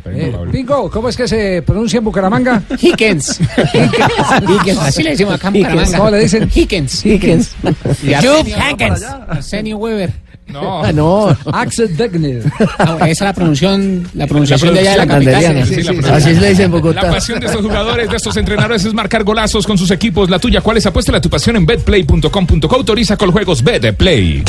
Eh, 0.06 0.34
Pingo, 0.50 0.90
¿cómo 0.90 1.08
es 1.08 1.16
que 1.16 1.28
se 1.28 1.62
pronuncia 1.62 1.98
en 1.98 2.04
Bucaramanga? 2.04 2.62
Hickens. 2.80 3.38
Hickens. 3.72 4.78
Así 4.80 5.02
le 5.02 5.10
decimos 5.10 5.34
acá 5.34 5.48
en 5.48 5.56
Hickens. 5.56 5.72
Bucaramanga. 5.74 5.98
¿Cómo 5.98 6.10
le 6.10 6.18
dicen? 6.20 6.50
Hickens. 6.52 7.06
Hickens. 7.06 7.52
Y 8.02 8.14
Jupp 8.14 8.48
Arsenio, 9.28 9.78
Weber. 9.78 10.12
No. 10.48 10.84
Ah, 10.84 10.92
no. 10.92 11.36
Axel 11.52 11.96
Degner. 11.96 12.42
Ah, 12.78 12.96
esa 13.02 13.10
es 13.10 13.20
la 13.20 13.32
pronunciación, 13.32 14.06
la 14.14 14.26
pronunciación 14.26 14.74
de 14.74 14.80
allá 14.80 14.90
de 14.92 14.96
la 14.98 15.06
capital. 15.06 15.32
Mandeliana. 15.34 15.66
Sí, 15.66 15.74
sí, 15.76 15.82
Sí, 15.82 15.88
sí, 15.94 16.02
la 16.02 16.16
Así 16.16 16.34
le 16.34 16.48
dicen 16.50 16.64
en 16.66 16.72
La 16.72 16.78
Bogotá. 16.78 17.10
pasión 17.10 17.40
de 17.40 17.46
estos 17.46 17.62
jugadores, 17.62 18.10
de 18.10 18.16
estos 18.16 18.36
entrenadores 18.36 18.84
es 18.84 18.92
marcar 18.92 19.24
golazos 19.24 19.66
con 19.66 19.78
sus 19.78 19.90
equipos. 19.92 20.28
La 20.28 20.38
tuya, 20.38 20.60
¿cuál 20.60 20.76
es? 20.76 20.84
Apuéstale 20.86 21.18
a 21.18 21.20
tu 21.20 21.30
pasión 21.30 21.56
en 21.56 21.64
betplay.com.co. 21.64 22.74
Autoriza 22.76 23.16
con 23.16 23.30
juegos 23.32 23.62
Betplay. 23.62 24.42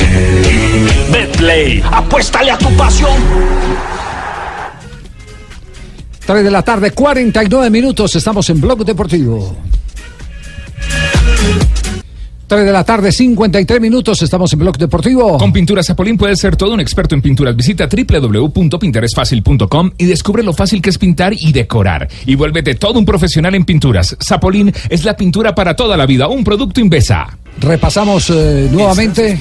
Betplay, 1.10 1.82
apuéstale 1.90 2.50
a 2.50 2.58
tu 2.58 2.68
pasión. 2.76 3.12
3 6.26 6.44
de 6.44 6.50
la 6.50 6.62
tarde, 6.62 6.90
49 6.90 7.70
minutos. 7.70 8.16
Estamos 8.16 8.48
en 8.50 8.60
Blog 8.60 8.84
Deportivo. 8.84 9.56
3 12.46 12.64
de 12.64 12.72
la 12.72 12.84
tarde, 12.84 13.12
53 13.12 13.80
minutos. 13.80 14.22
Estamos 14.22 14.52
en 14.52 14.58
Blog 14.58 14.78
Deportivo. 14.78 15.38
Con 15.38 15.52
Pinturas 15.52 15.86
Zapolín 15.86 16.16
puedes 16.16 16.38
ser 16.38 16.56
todo 16.56 16.74
un 16.74 16.80
experto 16.80 17.14
en 17.14 17.22
pinturas. 17.22 17.54
Visita 17.56 17.88
www.pinteresfacil.com 17.88 19.90
y 19.98 20.04
descubre 20.06 20.42
lo 20.42 20.52
fácil 20.52 20.80
que 20.80 20.90
es 20.90 20.98
pintar 20.98 21.34
y 21.34 21.52
decorar. 21.52 22.08
Y 22.26 22.34
vuélvete 22.36 22.74
todo 22.74 22.98
un 22.98 23.04
profesional 23.04 23.54
en 23.54 23.64
pinturas. 23.64 24.16
Zapolín 24.22 24.72
es 24.88 25.04
la 25.04 25.16
pintura 25.16 25.54
para 25.54 25.76
toda 25.76 25.96
la 25.96 26.06
vida. 26.06 26.28
Un 26.28 26.44
producto 26.44 26.80
Invesa. 26.80 27.38
Repasamos 27.60 28.30
eh, 28.30 28.68
nuevamente. 28.70 29.40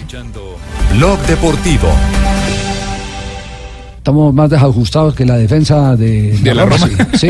Blog 0.94 1.20
Deportivo. 1.28 1.90
Estamos 4.04 4.34
más 4.34 4.50
desajustados 4.50 5.16
que 5.16 5.26
la 5.26 5.38
defensa 5.38 5.96
de, 5.96 6.38
De 6.44 6.54
la 6.54 6.66
Roma. 6.66 6.90
sí, 7.14 7.28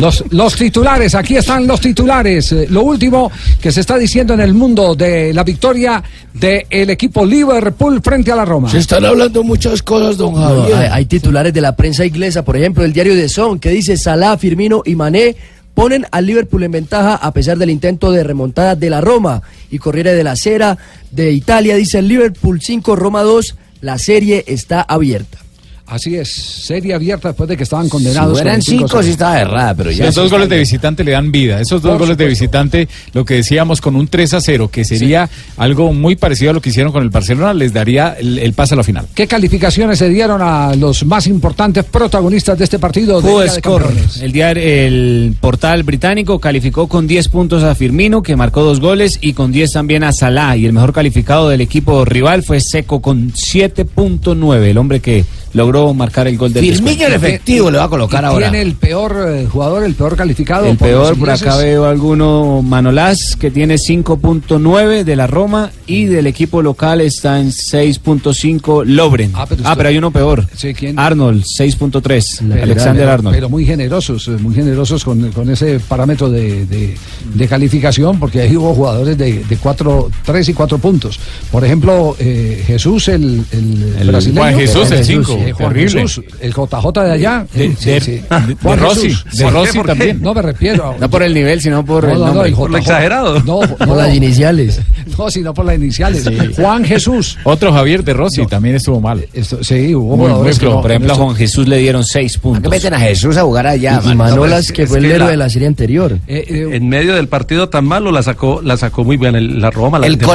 Los, 0.00 0.24
los 0.30 0.56
titulares, 0.56 1.14
aquí 1.14 1.36
están 1.36 1.68
los 1.68 1.80
titulares. 1.80 2.50
Eh, 2.50 2.66
Lo 2.68 2.82
último 2.82 3.30
que 3.60 3.70
se 3.70 3.78
está 3.82 3.96
diciendo 3.96 4.34
en 4.34 4.40
el 4.40 4.54
mundo 4.54 4.96
de 4.96 5.32
la 5.32 5.44
victoria 5.44 6.02
del 6.34 6.90
equipo 6.90 7.24
Liverpool 7.24 8.00
frente 8.02 8.32
a 8.32 8.34
la 8.34 8.44
Roma. 8.44 8.68
Se 8.68 8.78
están 8.78 9.04
hablando 9.04 9.44
muchas 9.44 9.84
cosas, 9.84 10.16
don 10.16 10.34
Javier. 10.34 10.78
hay, 10.78 10.88
hay 10.90 11.04
titulares 11.06 11.54
de 11.54 11.60
la 11.60 11.76
prensa 11.76 12.04
inglesa, 12.04 12.44
por 12.44 12.56
ejemplo, 12.56 12.84
el 12.84 12.92
diario 12.92 13.14
de 13.14 13.28
Son, 13.28 13.60
que 13.60 13.70
dice 13.70 13.96
Salah, 13.96 14.36
Firmino 14.38 14.82
y 14.84 14.96
Mané 14.96 15.36
ponen 15.74 16.06
al 16.10 16.26
Liverpool 16.26 16.64
en 16.64 16.72
ventaja 16.72 17.14
a 17.14 17.30
pesar 17.32 17.56
del 17.56 17.70
intento 17.70 18.10
de 18.10 18.24
remontada 18.24 18.74
de 18.74 18.90
la 18.90 19.00
Roma. 19.00 19.42
Y 19.70 19.78
Corriere 19.78 20.12
de 20.12 20.24
la 20.24 20.34
Sera 20.34 20.76
de 21.12 21.30
Italia 21.30 21.76
dice 21.76 22.02
Liverpool 22.02 22.60
5, 22.60 22.96
Roma 22.96 23.22
2, 23.22 23.54
la 23.80 23.98
serie 23.98 24.44
está 24.46 24.82
abierta. 24.82 25.45
Así 25.86 26.16
es, 26.16 26.32
serie 26.32 26.94
abierta 26.94 27.28
después 27.28 27.48
de 27.48 27.56
que 27.56 27.62
estaban 27.62 27.88
condenados. 27.88 28.38
Si 28.38 28.44
con 28.44 28.62
cinco 28.62 28.88
cinco, 28.88 29.02
sí 29.04 29.10
estaba 29.10 29.40
errada, 29.40 29.74
pero 29.74 29.92
ya. 29.92 30.06
Los 30.06 30.16
dos 30.16 30.30
goles 30.32 30.48
de 30.48 30.58
visitante 30.58 31.04
le 31.04 31.12
dan 31.12 31.30
vida. 31.30 31.60
Esos 31.60 31.80
dos 31.80 31.92
Por 31.92 32.00
goles 32.00 32.16
de 32.16 32.26
visitante, 32.26 32.88
lo 33.12 33.24
que 33.24 33.34
decíamos 33.34 33.80
con 33.80 33.94
un 33.94 34.08
3 34.08 34.34
a 34.34 34.40
0, 34.40 34.68
que 34.68 34.84
sería 34.84 35.30
algo 35.56 35.92
muy 35.92 36.16
parecido 36.16 36.50
a 36.50 36.54
lo 36.54 36.60
que 36.60 36.70
hicieron 36.70 36.92
con 36.92 37.04
el 37.04 37.10
Barcelona, 37.10 37.54
les 37.54 37.72
daría 37.72 38.16
el, 38.18 38.38
el 38.40 38.52
pase 38.52 38.74
a 38.74 38.78
la 38.78 38.82
final. 38.82 39.06
¿Qué 39.14 39.28
calificaciones 39.28 39.98
se 39.98 40.08
dieron 40.08 40.42
a 40.42 40.74
los 40.74 41.04
más 41.06 41.28
importantes 41.28 41.84
protagonistas 41.84 42.58
de 42.58 42.64
este 42.64 42.80
partido? 42.80 43.20
de 43.20 43.48
Score. 43.48 43.84
Campeones? 43.84 44.20
El, 44.20 44.32
diario, 44.32 44.62
el 44.62 45.36
portal 45.40 45.84
británico 45.84 46.40
calificó 46.40 46.88
con 46.88 47.06
10 47.06 47.28
puntos 47.28 47.62
a 47.62 47.74
Firmino, 47.76 48.22
que 48.22 48.34
marcó 48.34 48.62
dos 48.62 48.80
goles, 48.80 49.18
y 49.20 49.34
con 49.34 49.52
10 49.52 49.70
también 49.70 50.02
a 50.02 50.12
Salah. 50.12 50.56
Y 50.56 50.66
el 50.66 50.72
mejor 50.72 50.92
calificado 50.92 51.48
del 51.48 51.60
equipo 51.60 52.04
rival 52.04 52.42
fue 52.42 52.60
Seco 52.60 53.00
con 53.00 53.32
7.9, 53.32 54.62
el 54.64 54.78
hombre 54.78 55.00
que 55.00 55.24
logró 55.56 55.92
marcar 55.94 56.28
el 56.28 56.36
gol 56.38 56.52
del 56.52 56.62
Firmino 56.64 56.86
descuento. 56.90 57.14
en 57.16 57.24
efectivo 57.24 57.70
le 57.70 57.78
va 57.78 57.84
a 57.84 57.88
colocar 57.88 58.24
ahora. 58.24 58.50
Tiene 58.50 58.62
el 58.62 58.74
peor 58.74 59.26
eh, 59.28 59.46
jugador, 59.50 59.82
el 59.84 59.94
peor 59.94 60.14
calificado. 60.16 60.66
El 60.66 60.76
por 60.76 60.88
peor, 60.88 61.18
por 61.18 61.30
acá 61.30 61.56
veo 61.56 61.86
alguno, 61.86 62.62
Manolás, 62.62 63.34
que 63.36 63.50
tiene 63.50 63.76
5.9 63.76 65.02
de 65.04 65.16
la 65.16 65.26
Roma 65.26 65.70
y 65.86 66.04
del 66.04 66.26
equipo 66.26 66.62
local 66.62 67.00
está 67.00 67.40
en 67.40 67.50
6.5 67.50 68.84
Lobren. 68.84 69.32
Ah, 69.34 69.42
Ah, 69.42 69.46
pero 69.48 69.62
pero, 69.62 69.70
usted- 69.72 69.86
hay 69.86 69.98
uno 69.98 70.10
peor. 70.10 70.46
Sí, 70.56 70.74
¿quién? 70.74 70.98
Arnold, 70.98 71.44
6.3. 71.44 72.40
Pero- 72.48 72.62
Alexander 72.62 73.02
pero- 73.02 73.12
Arnold. 73.12 73.34
Pero 73.36 73.48
muy 73.48 73.64
generosos, 73.64 74.28
eh, 74.28 74.32
muy 74.32 74.54
generosos 74.54 75.04
con, 75.04 75.30
con 75.32 75.48
ese 75.50 75.78
parámetro 75.80 76.28
de, 76.30 76.66
de- 76.66 76.96
de 77.34 77.48
calificación, 77.48 78.18
porque 78.18 78.40
ahí 78.40 78.56
hubo 78.56 78.74
jugadores 78.74 79.16
de, 79.16 79.44
de 79.44 79.56
cuatro, 79.56 80.10
tres 80.24 80.48
y 80.48 80.54
cuatro 80.54 80.78
puntos. 80.78 81.18
Por 81.50 81.64
ejemplo, 81.64 82.16
eh, 82.18 82.62
Jesús, 82.66 83.08
el, 83.08 83.44
el, 83.52 83.94
El 84.00 84.08
brasileño. 84.08 84.40
Juan 84.40 84.54
Jesús, 84.56 84.90
el 84.90 85.04
Eh, 85.48 85.52
Juan 85.52 85.68
terrible. 85.72 86.00
Jesús, 86.02 86.24
el 86.40 86.52
JJ 86.52 87.02
de 87.04 87.10
allá. 87.12 87.46
De- 87.52 87.76
Sí, 87.76 87.90
de- 87.90 88.00
sí. 88.00 88.10
de- 88.12 88.22
Juan 88.28 88.46
de 88.48 88.76
Rossi, 88.76 89.10
Jesús. 89.10 89.38
de 89.38 89.50
Rossi 89.50 89.82
también. 89.82 90.20
No 90.22 90.34
me 90.34 90.42
refiero. 90.42 90.94
No 91.00 91.10
por 91.10 91.22
el 91.22 91.32
nivel, 91.34 91.60
sino 91.60 91.84
por 91.84 92.04
No, 92.04 92.10
el 92.12 92.14
no, 92.18 92.20
no, 92.20 92.26
nombre. 92.32 92.48
el 92.50 92.54
Por 92.54 92.70
lo 92.70 92.78
JJ. 92.78 92.82
exagerado. 92.90 93.40
No, 93.42 93.60
no, 93.86 93.94
las 93.96 94.14
iniciales. 94.14 94.80
No, 95.18 95.30
sino 95.30 95.54
por 95.54 95.64
las 95.64 95.76
iniciales. 95.76 96.24
Juan 96.56 96.84
Jesús. 96.84 97.38
Otro 97.44 97.72
Javier 97.72 98.04
de 98.04 98.12
Rossi 98.12 98.46
también 98.46 98.76
estuvo 98.76 99.00
mal. 99.00 99.26
Esto, 99.32 99.62
sí, 99.62 99.94
hubo 99.94 100.16
Muy, 100.16 100.30
muy 100.32 100.52
flojo. 100.52 100.76
no- 100.76 100.82
Por 100.82 100.90
ejemplo, 100.90 101.12
a 101.12 101.16
no- 101.16 101.24
Juan 101.24 101.36
Jesús 101.36 101.66
le 101.68 101.78
dieron 101.78 102.04
6 102.04 102.34
¿Por 102.38 102.52
puntos. 102.54 102.62
qué 102.62 102.68
meten 102.76 102.94
a 102.94 102.98
Jesús 103.00 103.36
a 103.36 103.42
jugar 103.42 103.66
allá, 103.66 104.00
y 104.04 104.08
man? 104.08 104.16
Manolas, 104.16 104.66
es- 104.66 104.72
que 104.72 104.86
fue 104.86 104.98
el 104.98 105.04
que 105.04 105.10
héroe 105.10 105.24
la- 105.26 105.30
de 105.30 105.36
la 105.36 105.48
serie 105.48 105.68
anterior. 105.68 106.18
Eh, 106.26 106.44
eh, 106.48 106.68
En 106.72 106.88
medio 106.88 107.14
del 107.14 107.28
partido 107.28 107.68
tan 107.68 107.84
malo 107.84 108.10
la 108.12 108.22
sacó, 108.22 108.60
la 108.62 108.76
sacó 108.76 109.04
muy 109.04 109.16
bien 109.16 109.34
el- 109.36 109.60
la 109.60 109.70
Roma. 109.70 109.98
La 109.98 110.06
El 110.06 110.18
dio. 110.18 110.28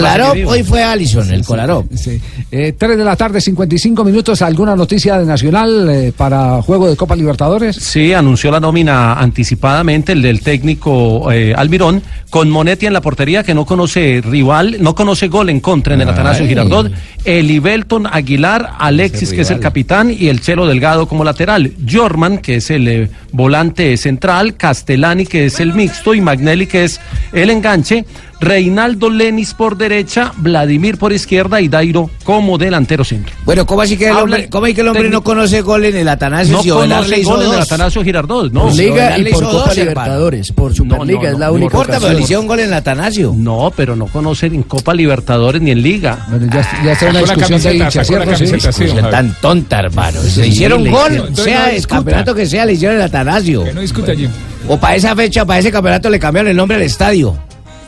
hoy 0.48 0.64
fue 0.64 0.84
Allison, 0.84 1.32
el 1.32 1.46
Kolarov. 1.46 1.86
Sí. 1.96 2.20
Eh, 2.52 2.74
3 2.78 2.98
de 2.98 3.04
la 3.04 3.16
tarde, 3.16 3.40
55 3.42 4.04
minutos. 4.04 4.42
¿Alguna 4.42 4.76
noticia 4.76 5.18
de 5.20 5.26
Nacional 5.26 5.90
eh, 5.90 6.14
para 6.16 6.62
juego 6.62 6.90
de 6.90 6.96
Copa 6.96 7.16
Libertadores? 7.16 7.76
Sí, 7.76 8.14
anunció 8.14 8.52
la 8.52 8.60
nómina 8.60 9.14
anticipadamente, 9.14 10.12
el 10.14 10.22
del 10.22 10.42
técnico 10.42 11.32
eh, 11.32 11.54
Almirón, 11.56 12.02
con 12.30 12.50
Monetti 12.50 12.86
en 12.86 12.94
la 12.94 13.02
portería, 13.02 13.44
que 13.44 13.54
no 13.54 13.66
conoce 13.66 14.22
rival, 14.24 14.71
no 14.80 14.96
conoce 14.96 15.28
gol 15.28 15.50
en 15.50 15.60
contra 15.60 15.94
en 15.94 16.02
el 16.02 16.10
Atanasio. 16.10 16.48
Girardot, 16.48 16.92
Elibelton 17.26 18.08
Aguilar, 18.08 18.74
Alexis, 18.80 19.34
que 19.34 19.42
es 19.42 19.52
el 19.52 19.60
capitán, 19.60 20.16
y 20.18 20.30
el 20.30 20.42
Chelo 20.42 20.68
Delgado 20.68 21.08
como 21.08 21.24
lateral, 21.24 21.74
Jorman, 21.90 22.40
que 22.40 22.56
es 22.56 22.70
el 22.70 22.88
eh, 22.88 23.10
volante 23.32 23.96
central, 23.98 24.56
Castellani, 24.56 25.26
que 25.26 25.46
es 25.46 25.60
el 25.60 25.74
mixto, 25.74 26.14
y 26.14 26.22
Magnelli, 26.22 26.68
que 26.68 26.84
es 26.86 27.00
el 27.34 27.50
enganche. 27.50 28.06
Reinaldo 28.42 29.12
Lenis 29.12 29.54
por 29.54 29.78
derecha, 29.78 30.32
Vladimir 30.38 30.98
por 30.98 31.14
izquierda 31.14 31.62
y 31.62 31.68
Dairo 31.68 32.10
como 32.24 32.58
delantero 32.58 33.04
centro. 33.04 33.36
Bueno, 33.46 33.68
¿cómo 33.68 33.82
así 33.82 33.96
que 33.98 34.06
el 34.06 34.12
Habla- 34.12 34.24
hombre, 34.24 34.50
cómo 34.50 34.66
es 34.66 34.74
que 34.74 34.82
el 34.82 34.88
hombre 34.88 35.10
no 35.10 35.24
conoce 35.24 35.62
gol 35.62 35.86
en 35.86 35.96
el 35.96 36.08
Atanasio 36.08 36.58
No 36.58 36.64
si 36.64 36.70
conoce 36.70 37.24
gol 37.24 37.44
en 37.44 37.54
el? 37.54 37.60
Atanasio 37.60 38.04
Girardot, 38.04 38.52
no. 38.52 38.62
Por 38.64 38.74
Liga 38.76 39.18
y 39.20 39.22
le 39.22 39.32
por 39.32 39.44
Copa. 39.44 39.74
Libertadores. 39.76 40.52
Por 40.54 40.74
Superliga 40.74 41.22
no, 41.22 41.28
es 41.30 41.38
la 41.38 41.48
no, 41.48 41.54
única 41.54 41.74
No 41.78 41.82
importa, 41.82 42.00
pero 42.00 42.14
le 42.14 42.22
hicieron 42.24 42.48
gol 42.48 42.60
en 42.62 42.66
el 42.66 42.74
Atanasio. 42.74 43.34
No, 43.38 43.72
pero 43.76 43.96
no 43.96 44.08
conocen 44.08 44.56
en 44.56 44.64
Copa 44.64 44.96
Libertadores 44.96 45.62
ni 45.62 45.70
en 45.70 45.84
Liga. 45.84 46.26
Bueno, 46.28 46.48
ya, 46.52 46.84
ya 46.84 46.92
está 46.94 47.10
una 47.12 47.20
Sacó 47.20 47.28
la 47.28 47.46
discusión 47.46 47.62
de 47.62 47.78
hinchas, 47.78 49.10
tan 49.12 49.36
tonta, 49.40 49.80
hermano. 49.82 50.20
Sí, 50.20 50.42
Le 50.42 50.48
hicieron 50.48 50.90
gol, 50.90 51.30
sea 51.36 51.68
no 51.68 51.72
el 51.74 51.86
campeonato 51.88 52.34
que 52.34 52.48
sea, 52.48 52.66
le 52.66 52.74
hicieron 52.74 52.98
el 52.98 53.04
Atanasio. 53.04 53.64
Que 53.66 53.74
no 53.74 53.82
discuta 53.82 54.14
allí. 54.14 54.28
O 54.68 54.78
para 54.80 54.96
esa 54.96 55.16
fecha, 55.16 55.46
para 55.46 55.60
ese 55.60 55.72
campeonato 55.72 56.10
le 56.10 56.20
cambiaron 56.20 56.50
el 56.50 56.58
nombre 56.58 56.78
al 56.78 56.84
estadio. 56.84 57.38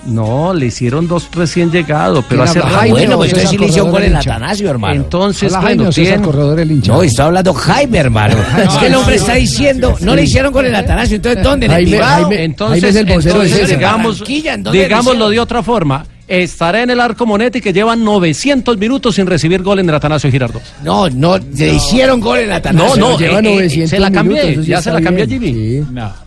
No, 0.06 0.54
le 0.54 0.66
hicieron 0.66 1.08
dos 1.08 1.30
recién 1.34 1.72
llegados, 1.72 2.26
pero 2.28 2.44
¿Quién 2.44 2.50
hace 2.50 2.60
rato. 2.62 2.90
Bueno, 2.90 3.18
pues 3.18 3.30
entonces 3.32 3.50
sí 3.50 3.58
le 3.58 3.66
hicieron 3.68 3.92
gol 3.92 4.04
en? 4.04 4.16
Atanasio, 4.16 4.70
hermano. 4.70 4.96
Entonces, 4.96 5.54
bueno, 5.62 5.90
tiene- 5.90 6.22
Corredor 6.22 6.60
el 6.60 6.72
hincha. 6.72 6.92
No, 6.92 7.04
está 7.04 7.26
hablando 7.26 7.54
Jaime, 7.54 7.98
hermano. 8.00 8.36
es 8.58 8.70
que 8.78 8.88
el 8.88 8.96
hombre 8.96 9.16
está 9.16 9.36
diciendo, 9.36 9.96
no 10.02 10.16
le 10.16 10.24
hicieron 10.24 10.52
gol 10.52 10.66
en 10.66 10.76
el 10.76 10.84
Atanasio. 10.84 11.16
Entonces, 11.16 11.42
¿dónde? 11.44 11.68
¿En 11.68 11.72
el 11.72 11.86
Jaime-? 11.86 11.98
Jaime- 12.04 12.44
Entonces, 12.44 12.96
entonces, 12.96 13.70
digamos, 13.70 14.20
Barranquilla, 14.20 14.54
¿en 14.56 14.64
dónde 14.64 14.80
le 14.80 14.86
digámoslo 14.86 15.30
de 15.30 15.40
otra 15.40 15.64
forma. 15.64 16.06
Estará 16.26 16.82
en 16.84 16.90
el 16.90 17.00
arco 17.02 17.26
Monetti 17.26 17.60
que 17.60 17.74
lleva 17.74 17.96
900 17.98 18.78
minutos 18.78 19.16
sin 19.16 19.28
recibir 19.28 19.62
gol 19.62 19.80
en 19.80 19.90
el 19.90 19.96
Atanasio 19.96 20.32
Girardot. 20.32 20.62
No, 20.84 21.10
no, 21.10 21.38
le 21.38 21.74
hicieron 21.74 22.22
gol 22.22 22.38
en 22.40 22.44
el 22.46 22.50
No, 22.52 22.56
Atanasio. 22.56 22.96
no, 22.98 23.18
lleva 23.20 23.36
eh, 23.36 23.40
eh, 23.40 23.42
900 23.42 23.90
se 23.90 24.00
la 24.00 24.10
cambié, 24.12 24.44
minutos, 24.44 24.66
ya 24.66 24.82
se 24.82 24.92
la 24.94 25.02
cambié 25.02 25.24
a 25.26 25.28
Jimmy. 25.28 25.54
sí. 25.54 25.84
No. 25.92 26.24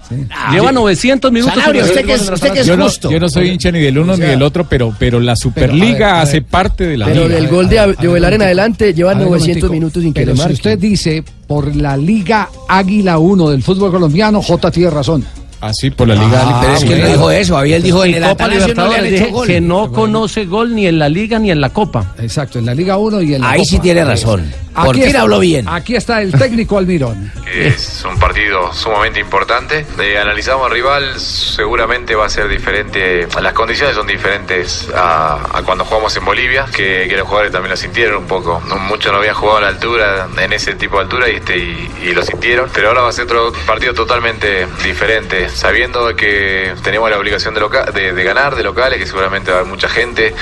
Lleva 0.53 0.71
900 0.71 1.33
minutos 1.33 1.55
Sanabria, 1.57 1.83
sin 1.83 1.91
usted 1.91 2.03
recibir 2.03 2.07
que 2.07 2.23
es- 2.23 2.29
el 2.29 2.35
usted 2.35 2.53
que 2.53 2.61
es 2.61 2.69
Atanasio. 2.69 2.73
Yo 2.75 2.76
no, 2.76 2.85
justo. 2.85 3.11
yo 3.11 3.21
no 3.21 3.29
soy 3.29 3.49
hincha 3.49 3.73
ni 3.73 3.81
del 3.81 3.99
uno 3.99 4.12
O 4.12 4.17
sea, 4.17 4.25
ni 4.26 4.31
del 4.33 4.43
otro, 4.43 4.69
pero, 4.69 4.95
pero 4.99 5.19
la 5.19 5.35
Superliga 5.35 5.97
Pero, 5.97 6.05
a 6.05 6.09
ver, 6.09 6.15
a 6.15 6.19
ver. 6.19 6.23
hace 6.29 6.43
parte 6.43 6.87
de 6.87 6.97
la 6.99 7.07
Pero 7.07 7.23
liga. 7.25 7.35
del 7.41 7.49
gol 7.49 7.69
de, 7.69 7.97
de 8.00 8.09
Ovelar 8.09 8.35
en 8.35 8.43
adelante 8.43 8.95
lleva 8.95 9.12
A 9.12 9.15
ver, 9.15 9.25
un 9.25 9.31
900 9.33 9.62
momentico. 9.62 9.73
minutos 9.73 10.03
sin 10.05 10.12
que 10.12 10.21
Pero 10.21 10.35
le 10.35 10.43
si 10.45 10.53
usted 10.53 10.79
dice 10.79 11.25
por 11.49 11.75
la 11.75 11.97
Liga 11.97 12.49
Águila 12.69 13.19
1 13.19 13.50
del 13.50 13.62
fútbol 13.65 13.91
colombiano, 13.91 14.41
J 14.43 14.71
tiene 14.71 14.91
razón. 14.91 15.25
Así 15.61 15.91
por 15.91 16.07
la 16.09 16.15
liga. 16.15 16.43
Ah, 16.45 16.59
pero 16.61 16.75
es 16.75 16.85
que 16.85 16.93
él 16.95 17.01
no 17.03 17.09
dijo 17.09 17.31
eso, 17.31 17.57
había 17.57 17.77
él 17.77 17.83
dijo 17.83 18.05
en 18.05 18.15
En 18.15 18.23
el 18.25 18.29
Copa 18.31 18.47
no 18.49 18.55
Libertadores 18.55 19.31
gol. 19.33 19.47
que 19.47 19.61
no 19.61 19.93
conoce 19.93 20.45
gol 20.45 20.75
ni 20.75 20.87
en 20.87 20.99
la 20.99 21.09
Liga 21.09 21.39
ni 21.39 21.51
en 21.51 21.61
la 21.61 21.71
Copa. 21.71 22.15
Exacto, 22.19 22.59
en 22.59 22.67
la 22.67 22.75
Liga 22.75 22.99
1 22.99 23.23
y 23.23 23.35
en 23.35 23.41
la 23.41 23.51
Ahí 23.51 23.59
Copa. 23.61 23.71
sí 23.71 23.79
tiene 23.79 24.05
razón. 24.05 24.53
Por 24.75 24.91
Aquí 24.95 25.03
fin 25.05 25.17
habló 25.17 25.39
bien. 25.41 25.67
Aquí 25.69 25.97
está 25.97 26.21
el 26.21 26.33
técnico 26.33 26.77
Almirón. 26.79 27.33
Es 27.57 28.05
un 28.05 28.19
partido 28.19 28.71
sumamente 28.75 29.19
importante. 29.21 29.87
Eh, 29.99 30.19
analizamos 30.19 30.67
al 30.67 30.73
rival, 30.73 31.19
seguramente 31.19 32.15
va 32.15 32.27
a 32.27 32.29
ser 32.29 32.49
diferente. 32.49 33.27
Las 33.41 33.53
condiciones 33.55 33.95
son 33.97 34.07
diferentes 34.07 34.89
a, 34.95 35.39
a 35.57 35.63
cuando 35.63 35.85
jugamos 35.87 36.15
en 36.19 36.25
Bolivia, 36.27 36.67
que, 36.75 37.07
que 37.09 37.17
los 37.17 37.27
jugadores 37.27 37.53
también 37.53 37.71
lo 37.71 37.77
sintieron 37.79 38.19
un 38.23 38.27
poco. 38.29 38.61
No, 38.69 38.77
muchos 38.77 39.11
no 39.13 39.19
habían 39.19 39.35
jugado 39.35 39.59
a 39.59 39.61
la 39.63 39.69
altura, 39.69 40.29
en 40.39 40.53
ese 40.53 40.75
tipo 40.75 40.97
de 40.97 41.03
altura, 41.05 41.31
y, 41.31 41.37
este, 41.37 41.57
y, 41.57 41.91
y 42.05 42.13
lo 42.13 42.23
sintieron. 42.23 42.69
Pero 42.75 42.89
ahora 42.89 43.03
va 43.03 43.09
a 43.09 43.13
ser 43.13 43.25
otro 43.25 43.53
partido 43.67 43.95
totalmente 43.95 44.67
diferente, 44.85 45.46
sabiendo 45.49 46.15
que 46.17 46.75
tenemos 46.83 47.11
la 47.11 47.19
obligación 47.19 47.55
de, 47.55 48.12
de, 48.12 48.25
ganar, 48.25 48.55
de 48.55 48.62
locales, 48.62 48.99
que 48.99 49.07
seguramente 49.07 49.50
va 49.50 49.59
a 49.59 49.61
haber 49.61 49.71
mucha 49.71 49.88
gente, 49.88 50.35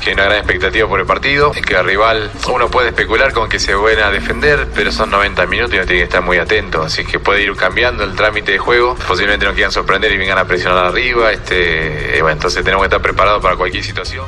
que 0.00 0.10
hay 0.10 0.14
una 0.14 0.24
gran 0.24 0.38
expectativa 0.38 0.88
por 0.88 1.00
el 1.00 1.06
partido, 1.06 1.52
que 1.52 1.74
el 1.74 1.84
rival, 1.84 2.30
uno 2.52 2.68
puede 2.68 2.88
especular 2.88 3.32
con 3.32 3.48
que 3.48 3.58
se 3.58 3.74
van 3.74 3.98
a 3.98 4.10
defender, 4.10 4.68
pero 4.74 4.92
son 4.92 5.10
90 5.10 5.46
minutos 5.46 5.74
y 5.74 5.76
uno 5.78 5.86
tiene 5.86 6.00
que 6.00 6.04
estar 6.04 6.22
muy 6.22 6.38
atento, 6.38 6.82
así 6.82 7.04
que 7.04 7.18
puede 7.18 7.42
ir 7.42 7.54
cambiando 7.56 8.04
el 8.04 8.14
trámite 8.14 8.52
de 8.52 8.58
juego, 8.58 8.96
posiblemente 9.06 9.46
nos 9.46 9.54
quieran 9.54 9.72
sorprender 9.72 10.12
y 10.12 10.16
vengan 10.16 10.38
a 10.38 10.44
presionar 10.44 10.86
arriba, 10.86 11.32
este, 11.32 12.18
entonces 12.18 12.64
tenemos 12.64 12.82
que 12.82 12.86
estar 12.86 13.02
preparados 13.02 13.42
para 13.42 13.56
cualquier 13.56 13.84
situación. 13.84 14.26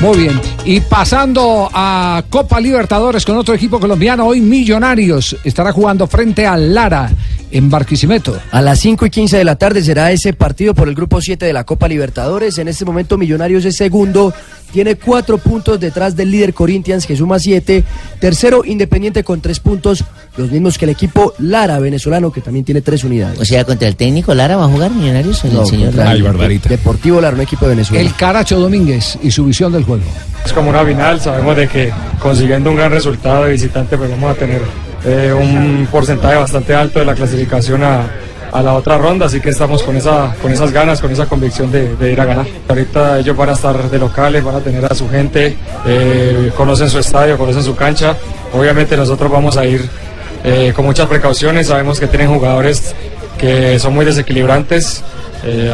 Muy 0.00 0.18
bien. 0.18 0.40
Y 0.64 0.80
pasando 0.80 1.70
a 1.72 2.22
Copa 2.28 2.60
Libertadores 2.60 3.24
con 3.24 3.36
otro 3.36 3.54
equipo 3.54 3.80
colombiano, 3.80 4.26
hoy 4.26 4.40
Millonarios 4.40 5.36
estará 5.44 5.72
jugando 5.72 6.06
frente 6.06 6.46
al 6.46 6.74
Lara 6.74 7.10
en 7.54 7.70
Barquisimeto. 7.70 8.36
A 8.50 8.60
las 8.60 8.80
5 8.80 9.06
y 9.06 9.10
15 9.10 9.38
de 9.38 9.44
la 9.44 9.54
tarde 9.56 9.82
será 9.82 10.10
ese 10.12 10.32
partido 10.32 10.74
por 10.74 10.88
el 10.88 10.94
grupo 10.94 11.20
7 11.20 11.46
de 11.46 11.52
la 11.52 11.64
Copa 11.64 11.86
Libertadores. 11.88 12.58
En 12.58 12.66
este 12.68 12.84
momento 12.84 13.16
Millonarios 13.16 13.64
es 13.64 13.76
segundo, 13.76 14.34
tiene 14.72 14.96
cuatro 14.96 15.38
puntos 15.38 15.78
detrás 15.78 16.16
del 16.16 16.32
líder 16.32 16.52
Corinthians 16.52 17.06
que 17.06 17.16
suma 17.16 17.38
siete. 17.38 17.84
Tercero 18.20 18.64
Independiente 18.64 19.22
con 19.22 19.40
tres 19.40 19.60
puntos, 19.60 20.02
los 20.36 20.50
mismos 20.50 20.76
que 20.78 20.84
el 20.84 20.90
equipo 20.90 21.32
Lara 21.38 21.78
venezolano 21.78 22.32
que 22.32 22.40
también 22.40 22.64
tiene 22.64 22.80
tres 22.82 23.04
unidades. 23.04 23.38
O 23.40 23.44
sea, 23.44 23.64
contra 23.64 23.86
el 23.86 23.94
técnico 23.94 24.34
Lara 24.34 24.56
va 24.56 24.64
a 24.64 24.68
jugar 24.68 24.90
Millonarios 24.90 25.44
o 25.44 25.46
el 25.46 25.54
No, 25.54 25.64
señor 25.64 25.86
contra 25.94 26.12
Lara? 26.12 26.46
el 26.48 26.60
De- 26.60 26.68
Deportivo 26.70 27.20
Lara, 27.20 27.36
un 27.36 27.42
equipo 27.42 27.66
de 27.66 27.70
Venezuela. 27.76 28.02
El 28.04 28.14
Caracho 28.16 28.58
Domínguez 28.58 29.16
y 29.22 29.30
su 29.30 29.44
visión 29.44 29.70
del 29.72 29.84
juego. 29.84 30.02
Es 30.44 30.52
como 30.52 30.70
una 30.70 30.84
final, 30.84 31.20
sabemos 31.20 31.56
de 31.56 31.68
que 31.68 31.92
consiguiendo 32.18 32.70
un 32.70 32.76
gran 32.76 32.90
resultado 32.90 33.44
de 33.44 33.52
visitante 33.52 33.96
pues 33.96 34.10
vamos 34.10 34.32
a 34.32 34.34
tener 34.34 34.60
eh, 35.04 35.32
un 35.32 35.86
porcentaje 35.90 36.36
bastante 36.36 36.74
alto 36.74 36.98
de 36.98 37.04
la 37.04 37.14
clasificación 37.14 37.82
a, 37.82 38.06
a 38.52 38.62
la 38.62 38.74
otra 38.74 38.96
ronda, 38.98 39.26
así 39.26 39.40
que 39.40 39.50
estamos 39.50 39.82
con, 39.82 39.96
esa, 39.96 40.34
con 40.40 40.52
esas 40.52 40.70
ganas, 40.70 41.00
con 41.00 41.10
esa 41.10 41.26
convicción 41.26 41.72
de, 41.72 42.12
ir 42.12 42.20
a 42.20 42.24
ganar. 42.24 42.46
Ahorita 42.68 43.18
ellos 43.18 43.36
van 43.36 43.48
a 43.50 43.52
estar 43.52 43.90
de 43.90 43.98
locales, 43.98 44.44
van 44.44 44.54
a 44.54 44.60
tener 44.60 44.84
a 44.84 44.94
su 44.94 45.08
gente, 45.08 45.56
eh, 45.84 46.52
conocen 46.56 46.88
su 46.88 47.00
estadio, 47.00 47.36
conocen 47.36 47.64
su 47.64 47.74
cancha, 47.74 48.16
obviamente 48.52 48.96
nosotros 48.96 49.30
vamos 49.30 49.56
a 49.56 49.66
ir 49.66 49.88
eh, 50.44 50.72
con 50.74 50.84
muchas 50.84 51.08
precauciones, 51.08 51.66
sabemos 51.66 51.98
que 51.98 52.06
tienen 52.06 52.28
jugadores 52.28 52.94
que 53.38 53.78
son 53.80 53.92
muy 53.92 54.04
desequilibrantes, 54.04 55.02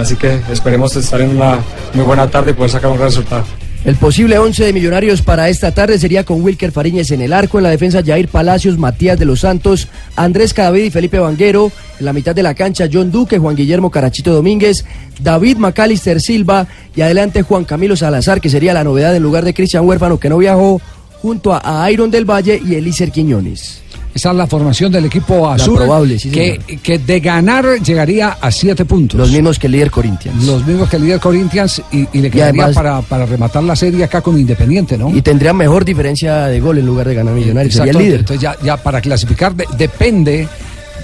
así 0.01 0.17
que 0.17 0.41
esperemos 0.51 0.97
estar 0.97 1.21
en 1.21 1.37
una 1.37 1.59
muy 1.93 2.05
buena 2.05 2.29
tarde 2.29 2.51
y 2.51 2.55
poder 2.55 2.71
sacar 2.71 2.91
un 2.91 2.99
resultado. 2.99 3.45
El 3.83 3.97
posible 3.97 4.39
11 4.39 4.67
de 4.67 4.73
Millonarios 4.75 5.23
para 5.23 5.49
esta 5.49 5.73
tarde 5.73 5.99
sería 5.99 6.25
con 6.25 6.43
Wilker 6.43 6.71
Fariñez 6.71 7.13
en 7.13 7.23
el 7.23 7.33
arco, 7.33 7.57
en 7.57 7.65
la 7.65 7.71
defensa 7.71 8.03
Jair 8.05 8.29
Palacios, 8.29 8.77
Matías 8.77 9.19
de 9.19 9.25
los 9.25 9.41
Santos, 9.41 9.89
Andrés 10.17 10.53
Cadavid 10.53 10.85
y 10.85 10.91
Felipe 10.91 11.19
Vanguero, 11.19 11.73
en 11.99 12.05
la 12.05 12.13
mitad 12.13 12.35
de 12.35 12.43
la 12.43 12.55
cancha 12.55 12.91
John 12.93 13.11
Duque, 13.11 13.39
Juan 13.39 13.57
Guillermo 13.57 13.91
Carachito 13.91 14.35
Domínguez, 14.35 14.85
David 15.23 15.57
Macalister 15.57 16.21
Silva 16.21 16.67
y 16.95 17.01
adelante 17.01 17.41
Juan 17.41 17.65
Camilo 17.65 17.97
Salazar, 17.97 18.43
que 18.43 18.51
sería 18.51 18.75
la 18.75 18.85
novedad 18.85 19.17
en 19.17 19.23
lugar 19.23 19.47
de 19.47 19.55
Cristian 19.55 19.87
Huérfano, 19.87 20.21
que 20.21 20.29
no 20.29 20.37
viajó, 20.37 20.83
junto 21.23 21.55
a, 21.55 21.91
Iron 21.91 22.11
del 22.11 22.29
Valle 22.31 22.61
y 22.63 22.75
Elícer 22.75 23.11
Quiñones. 23.11 23.81
Esa 24.15 24.31
es 24.31 24.37
la 24.37 24.47
formación 24.47 24.91
del 24.91 25.05
equipo 25.05 25.49
azul. 25.49 25.77
probable, 25.77 26.19
sí, 26.19 26.31
que, 26.31 26.59
que 26.83 26.99
de 26.99 27.21
ganar 27.21 27.65
llegaría 27.83 28.37
a 28.41 28.51
siete 28.51 28.85
puntos. 28.85 29.19
Los 29.19 29.31
mismos 29.31 29.59
que 29.59 29.67
el 29.69 29.73
líder 29.73 29.91
Corinthians. 29.91 30.45
Los 30.45 30.67
mismos 30.67 30.89
que 30.89 30.97
el 30.97 31.05
líder 31.05 31.21
Corinthians 31.21 31.81
y, 31.93 32.09
y 32.13 32.21
le 32.21 32.29
Y 32.29 32.31
quedaría 32.31 32.65
además- 32.65 32.75
para, 32.75 33.01
para 33.03 33.27
rematar 33.27 33.63
la 33.63 33.77
serie 33.77 34.03
acá 34.05 34.21
con 34.21 34.39
Independiente, 34.39 34.99
¿no? 34.99 35.15
Y 35.15 35.23
tendría 35.23 35.53
mejor 35.53 35.85
diferencia 35.85 36.47
de 36.47 36.59
gol 36.61 36.79
en 36.79 36.87
lugar 36.87 37.07
de 37.09 37.15
ganar 37.15 37.35
Millonarios. 37.35 37.75
Sería 37.75 37.93
el 37.93 37.99
líder. 37.99 38.21
Entonces 38.21 38.43
ya, 38.43 38.57
ya 38.65 38.77
para 38.77 39.01
clasificar 39.01 39.55
de- 39.55 39.67
depende 39.79 40.49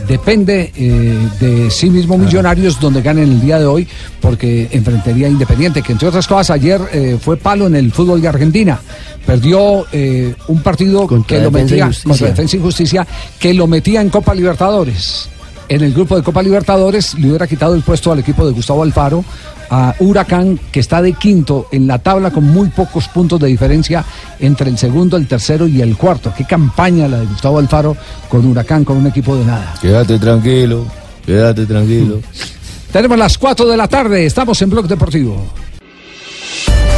depende 0.06 0.72
eh, 0.76 1.28
de 1.40 1.70
sí 1.70 1.90
mismo 1.90 2.16
Millonarios 2.18 2.80
donde 2.80 3.02
ganen 3.02 3.30
el 3.30 3.40
día 3.40 3.58
de 3.58 3.66
hoy 3.66 3.86
porque 4.20 4.68
enfrentaría 4.70 5.26
a 5.26 5.30
Independiente 5.30 5.82
que 5.82 5.92
entre 5.92 6.08
otras 6.08 6.26
cosas 6.26 6.50
ayer 6.50 6.80
eh, 6.92 7.18
fue 7.20 7.36
palo 7.36 7.66
en 7.66 7.76
el 7.76 7.92
fútbol 7.92 8.20
de 8.20 8.28
Argentina. 8.28 8.80
Perdió 9.24 9.86
eh, 9.92 10.34
un 10.48 10.62
partido 10.62 11.06
que 11.26 11.40
lo 11.40 11.50
metía 11.50 11.90
contra 12.04 12.28
Defensa 12.28 12.56
y 12.56 12.60
Justicia 12.60 13.06
que 13.38 13.52
lo 13.54 13.66
metía 13.66 14.00
en 14.00 14.08
Copa 14.08 14.34
Libertadores 14.34 15.28
en 15.68 15.82
el 15.82 15.92
grupo 15.92 16.16
de 16.16 16.22
Copa 16.22 16.42
Libertadores 16.42 17.14
le 17.14 17.28
hubiera 17.28 17.46
quitado 17.46 17.74
el 17.74 17.82
puesto 17.82 18.12
al 18.12 18.18
equipo 18.18 18.46
de 18.46 18.52
Gustavo 18.52 18.82
Alfaro 18.82 19.24
a 19.70 19.94
Huracán 19.98 20.58
que 20.70 20.80
está 20.80 21.02
de 21.02 21.12
quinto 21.14 21.68
en 21.72 21.86
la 21.86 21.98
tabla 21.98 22.30
con 22.30 22.44
muy 22.44 22.68
pocos 22.68 23.08
puntos 23.08 23.40
de 23.40 23.48
diferencia 23.48 24.04
entre 24.38 24.70
el 24.70 24.78
segundo, 24.78 25.16
el 25.16 25.26
tercero 25.26 25.66
y 25.66 25.80
el 25.80 25.96
cuarto. 25.96 26.32
Qué 26.36 26.44
campaña 26.44 27.08
la 27.08 27.18
de 27.18 27.26
Gustavo 27.26 27.58
Alfaro 27.58 27.96
con 28.28 28.46
Huracán, 28.46 28.84
con 28.84 28.98
un 28.98 29.06
equipo 29.06 29.36
de 29.36 29.44
nada. 29.44 29.74
Quédate 29.80 30.18
tranquilo, 30.18 30.86
quédate 31.24 31.66
tranquilo. 31.66 32.20
Tenemos 32.92 33.18
las 33.18 33.36
4 33.36 33.66
de 33.66 33.76
la 33.76 33.88
tarde, 33.88 34.24
estamos 34.24 34.60
en 34.62 34.70
Blog 34.70 34.86
Deportivo. 34.86 35.44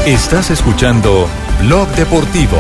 Estás 0.06 0.50
escuchando 0.50 1.26
Blog 1.62 1.88
Deportivo. 1.96 2.56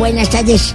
Buenas 0.00 0.30
tardes. 0.30 0.74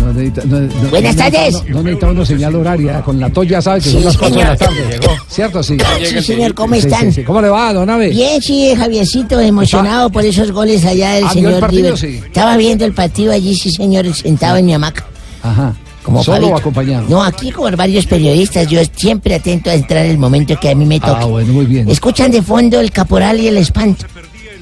No 0.00 0.12
necesita- 0.14 0.42
no- 0.46 0.60
no- 0.60 0.88
Buenas 0.90 1.14
tardes. 1.14 1.62
No, 1.68 1.82
necesita 1.82 2.06
uno 2.08 2.24
señal 2.24 2.54
horaria, 2.56 3.02
con 3.02 3.20
la 3.20 3.28
toya 3.30 3.60
sabe 3.62 3.80
que 3.82 3.90
son 3.90 4.00
Sí, 4.00 4.04
las 4.06 4.16
4 4.16 4.38
de 4.38 4.44
la 4.44 4.56
señor. 4.56 4.74
tarde. 4.74 5.00
¿Cierto? 5.28 5.62
Sí. 5.62 5.76
Sí, 6.08 6.22
señor, 6.22 6.54
¿cómo 6.54 6.74
Sí, 6.74 6.80
sí, 6.80 6.86
están? 6.88 7.12
sí. 7.12 7.22
¿Cómo 7.22 7.40
le 7.42 7.48
va, 7.50 7.72
don 7.74 7.88
Abe? 7.90 8.08
Bien, 8.08 8.40
sí, 8.42 8.74
Javiercito, 8.74 9.38
emocionado 9.38 10.08
por 10.10 10.24
esos 10.24 10.50
goles 10.50 10.84
allá 10.86 11.12
del 11.12 11.24
Ah, 11.24 11.30
¿vio 11.34 11.48
el 11.50 11.54
señor 11.54 11.60
partido? 11.60 11.94
Estaba 11.94 12.56
viendo 12.56 12.84
el 12.86 12.92
partido 12.94 13.32
allí, 13.32 13.54
sí, 13.54 13.70
señor, 13.70 14.12
sentado 14.14 14.56
en 14.56 14.66
mi 14.66 14.74
hamaca. 14.74 15.04
Ajá. 15.42 15.74
Como 16.02 16.22
¿Solo 16.22 16.48
o 16.48 16.56
acompañado? 16.56 17.04
No, 17.08 17.22
aquí 17.22 17.50
con 17.50 17.74
varios 17.76 18.06
periodistas, 18.06 18.68
yo 18.68 18.80
siempre 18.94 19.34
atento 19.34 19.70
a 19.70 19.74
entrar 19.74 20.06
el 20.06 20.18
momento 20.18 20.56
que 20.58 20.70
a 20.70 20.74
mí 20.76 20.86
me 20.86 21.00
toque. 21.00 21.18
Ah, 21.20 21.24
bueno, 21.24 21.52
muy 21.52 21.66
bien. 21.66 21.88
Escuchan 21.90 22.30
de 22.30 22.42
fondo 22.42 22.78
el 22.80 22.92
caporal 22.92 23.40
y 23.40 23.48
el 23.48 23.56
espanto. 23.56 24.06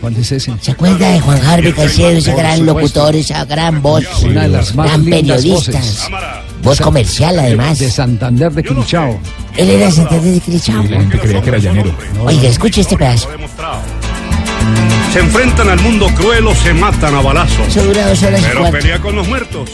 ¿Cuál 0.04 0.18
es 0.18 0.32
ese? 0.32 0.52
¿Se 0.60 0.72
acuerda 0.72 1.08
de 1.12 1.18
Juan 1.20 1.40
Harvey 1.46 1.72
Caicedo, 1.72 2.10
ese 2.10 2.34
gran 2.34 2.58
supuesto. 2.58 2.74
locutor, 3.00 3.16
esa 3.16 3.42
gran 3.46 3.80
voz? 3.80 4.04
Una 4.22 4.42
de 4.42 4.48
las 4.48 4.74
más 4.74 4.86
gran 4.86 5.02
periodista. 5.02 5.80
Voz 6.62 6.78
comercial, 6.78 7.38
además. 7.38 7.78
De 7.78 7.90
Santander 7.90 8.52
de 8.52 8.62
Quilichao. 8.64 9.18
Él 9.56 9.70
era 9.70 9.86
de 9.86 9.92
Santander 9.92 10.34
de 10.34 10.40
Quilichao. 10.40 10.82
La 10.82 11.00
gente 11.00 11.18
creía 11.18 11.40
que 11.40 11.48
era 11.48 11.56
llanero. 11.56 11.94
Oiga, 12.22 12.48
escuche 12.50 12.82
este 12.82 12.98
pedazo. 12.98 13.30
Se 15.14 15.20
enfrentan 15.20 15.70
al 15.70 15.80
mundo 15.80 16.10
cruel 16.14 16.48
o 16.48 16.54
se 16.54 16.74
matan 16.74 17.14
a 17.14 17.22
balazos. 17.22 17.66
Eso 17.66 17.82
dura 17.82 18.06
dos 18.06 18.22
horas 18.24 18.40
y 18.40 18.44
Pero 18.44 18.60
cuarto. 18.60 18.76
pelea 18.78 18.98
con 19.00 19.16
los 19.16 19.26
muertos. 19.26 19.70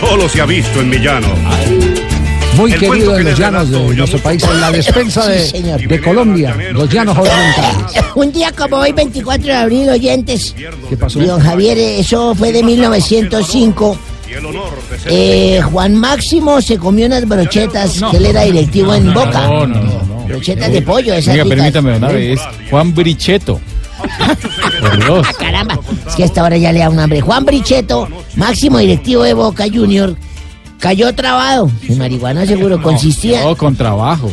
Solo 0.00 0.28
se 0.28 0.40
ha 0.40 0.46
visto 0.46 0.80
en 0.80 0.88
mi 0.90 0.98
llano. 0.98 1.28
Muy 2.56 2.72
El 2.72 2.78
querido 2.80 3.16
en 3.18 3.24
los 3.24 3.38
llanos 3.38 3.70
de 3.70 3.78
nuestro 3.94 4.18
país, 4.18 4.42
en 4.44 4.60
la 4.60 4.70
despensa 4.70 5.22
Sí, 5.24 5.30
de, 5.30 5.46
señor. 5.46 5.80
de 5.80 6.00
Colombia, 6.00 6.54
los 6.72 6.90
llanos 6.90 7.16
orientales. 7.16 8.04
Un 8.14 8.32
día 8.32 8.52
como 8.52 8.76
hoy, 8.76 8.92
24 8.92 9.46
de 9.46 9.54
abril, 9.54 9.88
oyentes. 9.88 10.54
¿Qué 10.88 10.96
pasó? 10.96 11.20
Don 11.20 11.40
Javier, 11.40 11.78
eso 11.78 12.34
fue 12.34 12.52
de 12.52 12.62
1905. 12.62 13.98
Eh, 15.06 15.60
Juan 15.72 15.96
Máximo 15.96 16.60
se 16.60 16.76
comió 16.78 17.06
unas 17.06 17.26
brochetas, 17.26 18.00
que 18.10 18.16
él 18.18 18.26
era 18.26 18.42
directivo 18.42 18.94
en 18.94 19.12
Boca. 19.12 19.46
No, 19.46 19.66
no, 19.66 19.80
no. 19.82 20.24
Brochetas 20.28 20.70
de 20.72 20.82
pollo, 20.82 21.14
esas 21.14 21.34
Oiga, 21.34 21.44
permítame, 21.44 21.94
Abe, 21.94 22.32
es 22.34 22.40
Juan 22.70 22.94
Bricheto. 22.94 23.60
Por 24.80 24.96
Dios. 25.04 25.26
Ah, 25.28 25.32
Caramba, 25.38 25.78
es 26.08 26.14
que 26.14 26.24
hasta 26.24 26.40
ahora 26.42 26.56
ya 26.56 26.72
le 26.72 26.78
da 26.80 26.88
un 26.90 26.98
hambre. 27.00 27.20
Juan 27.20 27.44
Bricheto, 27.44 28.08
máximo 28.36 28.78
directivo 28.78 29.24
de 29.24 29.34
Boca 29.34 29.64
Junior, 29.72 30.14
cayó 30.80 31.14
trabado. 31.14 31.70
Su 31.86 31.94
marihuana 31.94 32.44
seguro 32.46 32.82
consistía. 32.82 33.44
No, 33.44 33.56
con 33.56 33.76
trabajo. 33.76 34.32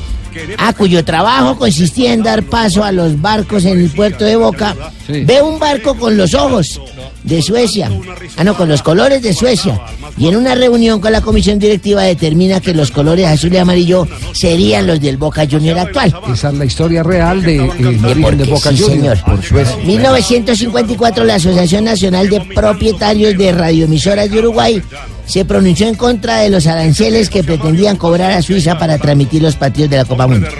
Ah, 0.57 0.73
cuyo 0.73 1.03
trabajo 1.03 1.57
consistía 1.57 2.13
en 2.13 2.23
dar 2.23 2.43
paso 2.43 2.83
a 2.83 2.91
los 2.91 3.19
barcos 3.19 3.65
en 3.65 3.79
el 3.79 3.89
puerto 3.89 4.23
de 4.23 4.35
Boca. 4.35 4.75
Ve 5.07 5.41
un 5.41 5.59
barco 5.59 5.95
con 5.95 6.17
los 6.17 6.33
ojos 6.33 6.79
de 7.23 7.41
Suecia. 7.41 7.89
Ah, 8.37 8.43
no, 8.43 8.55
con 8.55 8.69
los 8.69 8.81
colores 8.81 9.21
de 9.21 9.33
Suecia. 9.33 9.79
Y 10.17 10.27
en 10.27 10.35
una 10.35 10.55
reunión 10.55 10.99
con 10.99 11.11
la 11.11 11.21
comisión 11.21 11.59
directiva 11.59 12.03
determina 12.03 12.59
que 12.59 12.73
los 12.73 12.91
colores 12.91 13.25
azul 13.27 13.53
y 13.53 13.57
amarillo 13.57 14.07
serían 14.33 14.87
los 14.87 15.01
del 15.01 15.17
Boca 15.17 15.47
Junior 15.49 15.79
actual. 15.79 16.13
Esa 16.31 16.49
es 16.49 16.55
la 16.55 16.65
historia 16.65 17.03
real 17.03 17.41
de, 17.41 17.57
eh, 17.57 17.71
el 17.79 18.05
origen 18.05 18.37
de 18.37 18.43
Boca 18.45 18.69
sí, 18.71 18.83
Juniors. 18.83 19.19
señor. 19.21 19.37
Por 19.37 19.43
Suecia. 19.43 19.77
1954 19.85 21.23
la 21.23 21.35
Asociación 21.35 21.85
Nacional 21.85 22.29
de 22.29 22.41
Propietarios 22.41 23.37
de 23.37 23.51
Radioemisoras 23.51 24.29
de 24.29 24.39
Uruguay 24.39 24.83
se 25.27 25.45
pronunció 25.45 25.87
en 25.87 25.95
contra 25.95 26.39
de 26.39 26.49
los 26.49 26.65
aranceles 26.67 27.29
que 27.29 27.43
pretendían 27.43 27.97
cobrar 27.97 28.31
a 28.31 28.41
Suiza 28.41 28.79
para 28.79 28.97
transmitir 28.97 29.41
los 29.41 29.55
partidos 29.55 29.89
de 29.89 29.97
la 29.97 30.05
Copa 30.05 30.25
Mundial. 30.25 30.53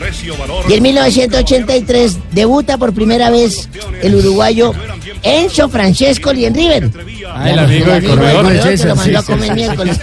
Y 0.70 0.74
en 0.74 0.84
1983 0.84 2.18
debuta 2.34 2.78
por 2.78 2.94
primera 2.94 3.30
vez 3.30 3.70
el 4.02 4.16
uruguayo 4.16 4.74
Enzo 5.28 5.68
Francesco 5.70 6.32
en 6.32 6.54
River. 6.54 6.92
Ah, 7.34 7.50
el 7.50 7.60
amigo 7.60 7.92
del 7.92 8.06
corredor. 8.06 8.62
que 8.62 8.86
lo 8.86 8.96
mandó 8.96 9.20
a 9.20 9.24
comer 9.24 9.54
miércoles. 9.54 10.00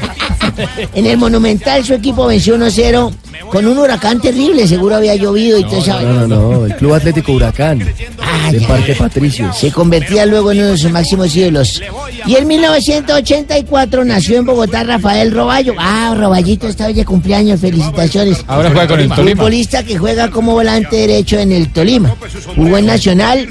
En 0.94 1.06
el 1.06 1.16
Monumental 1.16 1.84
su 1.84 1.94
equipo 1.94 2.26
venció 2.26 2.56
1-0 2.56 3.12
con 3.50 3.66
un 3.66 3.78
huracán 3.78 4.20
terrible, 4.20 4.66
seguro 4.68 4.96
había 4.96 5.14
llovido 5.16 5.58
y 5.58 5.64
todo 5.64 5.78
eso. 5.78 6.00
No, 6.00 6.12
no, 6.12 6.26
no, 6.26 6.66
el 6.66 6.76
Club 6.76 6.94
Atlético 6.94 7.32
Huracán. 7.32 7.78
de 7.78 8.60
Parque 8.62 8.94
Patricio. 8.94 9.52
Se 9.52 9.72
convertía 9.72 10.26
luego 10.26 10.52
en 10.52 10.58
uno 10.58 10.68
de 10.68 10.78
sus 10.78 10.90
máximos 10.90 11.34
ídolos. 11.34 11.82
Y 12.26 12.36
en 12.36 12.46
1984 12.46 14.04
nació 14.04 14.38
en 14.38 14.46
Bogotá 14.46 14.84
Rafael 14.84 15.32
Roballo. 15.32 15.74
Ah, 15.78 16.14
Roballito 16.16 16.68
está 16.68 16.86
hoy 16.86 16.94
de 16.94 17.04
cumpleaños, 17.04 17.60
felicitaciones. 17.60 18.44
Ahora 18.46 18.70
juega 18.70 18.88
con 18.88 19.00
el 19.00 19.08
Tolima. 19.08 19.36
Futbolista 19.36 19.82
que 19.82 19.98
juega 19.98 20.30
como 20.30 20.52
volante 20.52 20.96
derecho 20.96 21.38
en 21.38 21.52
el 21.52 21.72
Tolima. 21.72 22.14
Jugó 22.54 22.78
en 22.78 22.86
Nacional 22.86 23.48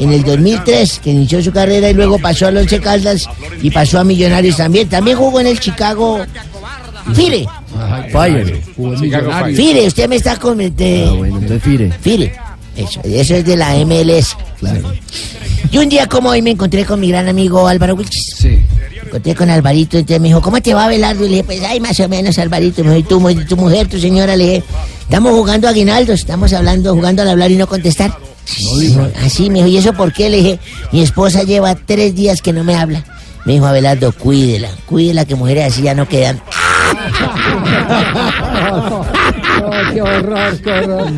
en 0.00 0.12
el 0.12 0.24
2003, 0.24 0.98
que 1.04 1.10
inició 1.10 1.40
su 1.42 1.52
carrera 1.52 1.88
y 1.90 1.94
luego 1.94 2.18
pasó 2.18 2.46
al 2.48 2.56
Once 2.56 2.80
Caldas 2.80 3.28
y 3.62 3.70
pasó 3.70 4.00
a 4.00 4.04
Millonarios 4.04 4.56
también. 4.56 4.88
También 4.88 5.16
jugó 5.16 5.40
en 5.40 5.46
el 5.46 5.60
Chicago 5.60 6.24
Fire. 7.14 7.46
Fire. 8.12 8.62
Fire, 9.54 9.86
usted 9.86 10.08
me 10.08 10.16
está 10.16 10.34
de- 10.36 11.04
Ah, 11.08 11.12
bueno, 11.12 11.38
entonces 11.38 11.62
Fire. 11.62 11.92
Fire. 12.00 12.32
Eso, 12.76 13.00
eso 13.04 13.34
es 13.36 13.44
de 13.44 13.56
la 13.56 13.74
MLS. 13.84 14.36
Y 15.72 15.78
un 15.78 15.88
día 15.88 16.06
como 16.06 16.30
hoy 16.30 16.42
me 16.42 16.50
encontré 16.50 16.84
con 16.84 16.98
mi 16.98 17.08
gran 17.10 17.28
amigo 17.28 17.66
Álvaro 17.68 17.94
Wilches. 17.94 18.34
Sí. 18.38 18.48
Me 18.48 19.08
encontré 19.08 19.34
con 19.34 19.50
Alvarito, 19.50 19.98
entonces 19.98 20.20
me 20.20 20.28
dijo, 20.28 20.40
¿cómo 20.40 20.60
te 20.62 20.72
va 20.74 20.86
Belardo? 20.88 21.24
Y 21.26 21.28
le 21.28 21.34
dije, 21.36 21.44
pues 21.44 21.62
ay, 21.62 21.80
más 21.80 21.98
o 22.00 22.08
menos 22.08 22.38
Alvarito. 22.38 22.82
Me 22.84 22.94
dijo, 22.94 23.00
¿y 23.00 23.02
tú, 23.08 23.20
mu- 23.20 23.44
tu 23.44 23.56
mujer, 23.56 23.88
tu 23.88 23.98
señora? 23.98 24.36
Le 24.36 24.44
dije, 24.44 24.64
estamos 25.02 25.32
jugando 25.32 25.66
a 25.68 25.70
aguinaldos, 25.70 26.20
estamos 26.20 26.52
hablando, 26.52 26.94
jugando 26.94 27.22
al 27.22 27.28
hablar 27.30 27.50
y 27.50 27.56
no 27.56 27.66
contestar. 27.66 28.16
Así, 29.24 29.50
me 29.50 29.58
dijo, 29.58 29.68
¿y 29.68 29.78
eso 29.78 29.92
por 29.92 30.12
qué? 30.12 30.28
Le 30.28 30.38
dije, 30.38 30.58
mi 30.92 31.02
esposa 31.02 31.44
lleva 31.44 31.74
tres 31.74 32.14
días 32.14 32.42
que 32.42 32.52
no 32.52 32.64
me 32.64 32.76
habla. 32.76 33.04
Me 33.44 33.54
dijo 33.54 33.66
Abelardo, 33.66 34.12
cuídela, 34.12 34.68
cuídela 34.86 35.24
que 35.24 35.34
mujeres 35.34 35.72
así 35.72 35.82
ya 35.82 35.94
no 35.94 36.06
quedan. 36.06 36.40
qué 39.92 40.02
horror, 40.02 40.60
qué 40.62 40.70
horror. 40.70 41.10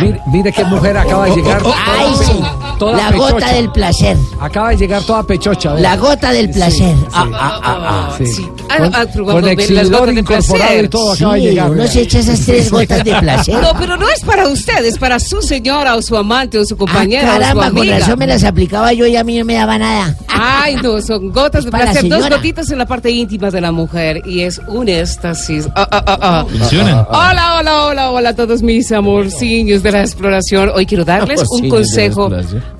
Mire, 0.00 0.20
mire 0.32 0.52
qué 0.52 0.64
mujer 0.64 0.96
acaba 0.96 1.26
de 1.26 1.36
llegar. 1.36 1.62
Ay, 1.86 2.12
sí. 2.24 2.40
La 2.80 3.10
gota 3.12 3.52
del 3.52 3.70
placer. 3.70 4.16
Acaba 4.40 4.70
de 4.70 4.76
llegar 4.76 5.02
toda 5.02 5.22
pechocha. 5.24 5.74
¿ve? 5.74 5.80
La 5.80 5.96
gota 5.96 6.32
del 6.32 6.50
placer. 6.50 6.94
Ah, 7.12 7.26
ah, 7.34 7.60
ah, 7.62 8.08
ah. 8.12 8.18
Sí. 8.24 8.48
Ah, 8.70 8.76
Con, 9.14 9.44
ah, 9.44 9.50
exhibidor 9.52 9.90
gotas 10.00 10.14
de 10.14 10.20
incorporado 10.20 10.44
placer. 10.68 10.84
y 10.84 10.88
todo 10.88 11.12
acaba 11.12 11.34
de 11.34 11.40
Sí, 11.40 11.46
llegar. 11.46 11.70
uno 11.70 11.86
se 11.86 12.00
echa 12.02 12.18
esas 12.20 12.40
tres 12.40 12.70
gotas 12.70 13.04
de 13.04 13.14
placer. 13.16 13.54
No, 13.60 13.72
pero 13.78 13.96
no 13.96 14.08
es 14.08 14.20
para 14.20 14.46
usted, 14.48 14.84
es 14.84 14.98
para 14.98 15.18
su 15.18 15.40
señora 15.42 15.96
o 15.96 16.02
su 16.02 16.16
amante 16.16 16.58
o 16.58 16.64
su 16.64 16.74
Ah, 16.74 16.78
compañera 16.78 17.30
o 17.30 17.34
su 17.34 17.40
caramba, 17.40 17.68
con 17.70 17.78
amiga. 17.78 17.98
razón 17.98 18.18
me 18.18 18.26
las 18.26 18.44
aplicaba 18.44 18.92
yo 18.92 19.06
y 19.06 19.16
a 19.16 19.24
mí 19.24 19.38
no 19.38 19.44
me 19.44 19.54
daba 19.54 19.78
nada. 19.78 20.14
Ay, 20.28 20.76
no, 20.76 21.00
son 21.02 21.30
gotas 21.32 21.64
de 21.64 21.70
placer, 21.70 22.08
dos 22.08 22.28
gotitas 22.28 22.70
en 22.70 22.78
la 22.78 22.86
parte 22.86 23.10
íntima 23.10 23.50
de 23.50 23.60
la 23.60 23.72
mujer 23.72 24.22
y 24.24 24.40
es 24.42 24.60
un 24.68 24.88
éxtasis. 24.88 25.66
Ah, 25.74 25.88
ah, 25.90 26.02
ah, 26.06 26.18
ah. 26.22 26.46
Funcionan. 26.48 27.06
Hola, 27.10 27.56
hola, 27.58 27.84
hola, 27.86 28.10
hola 28.10 28.28
a 28.30 28.34
todos 28.36 28.62
mis 28.62 28.92
amorciños 28.92 29.82
de 29.82 29.92
la 29.92 30.00
exploración. 30.02 30.70
Hoy 30.74 30.86
quiero 30.86 31.04
darles 31.04 31.42
un 31.50 31.68
consejo. 31.68 32.30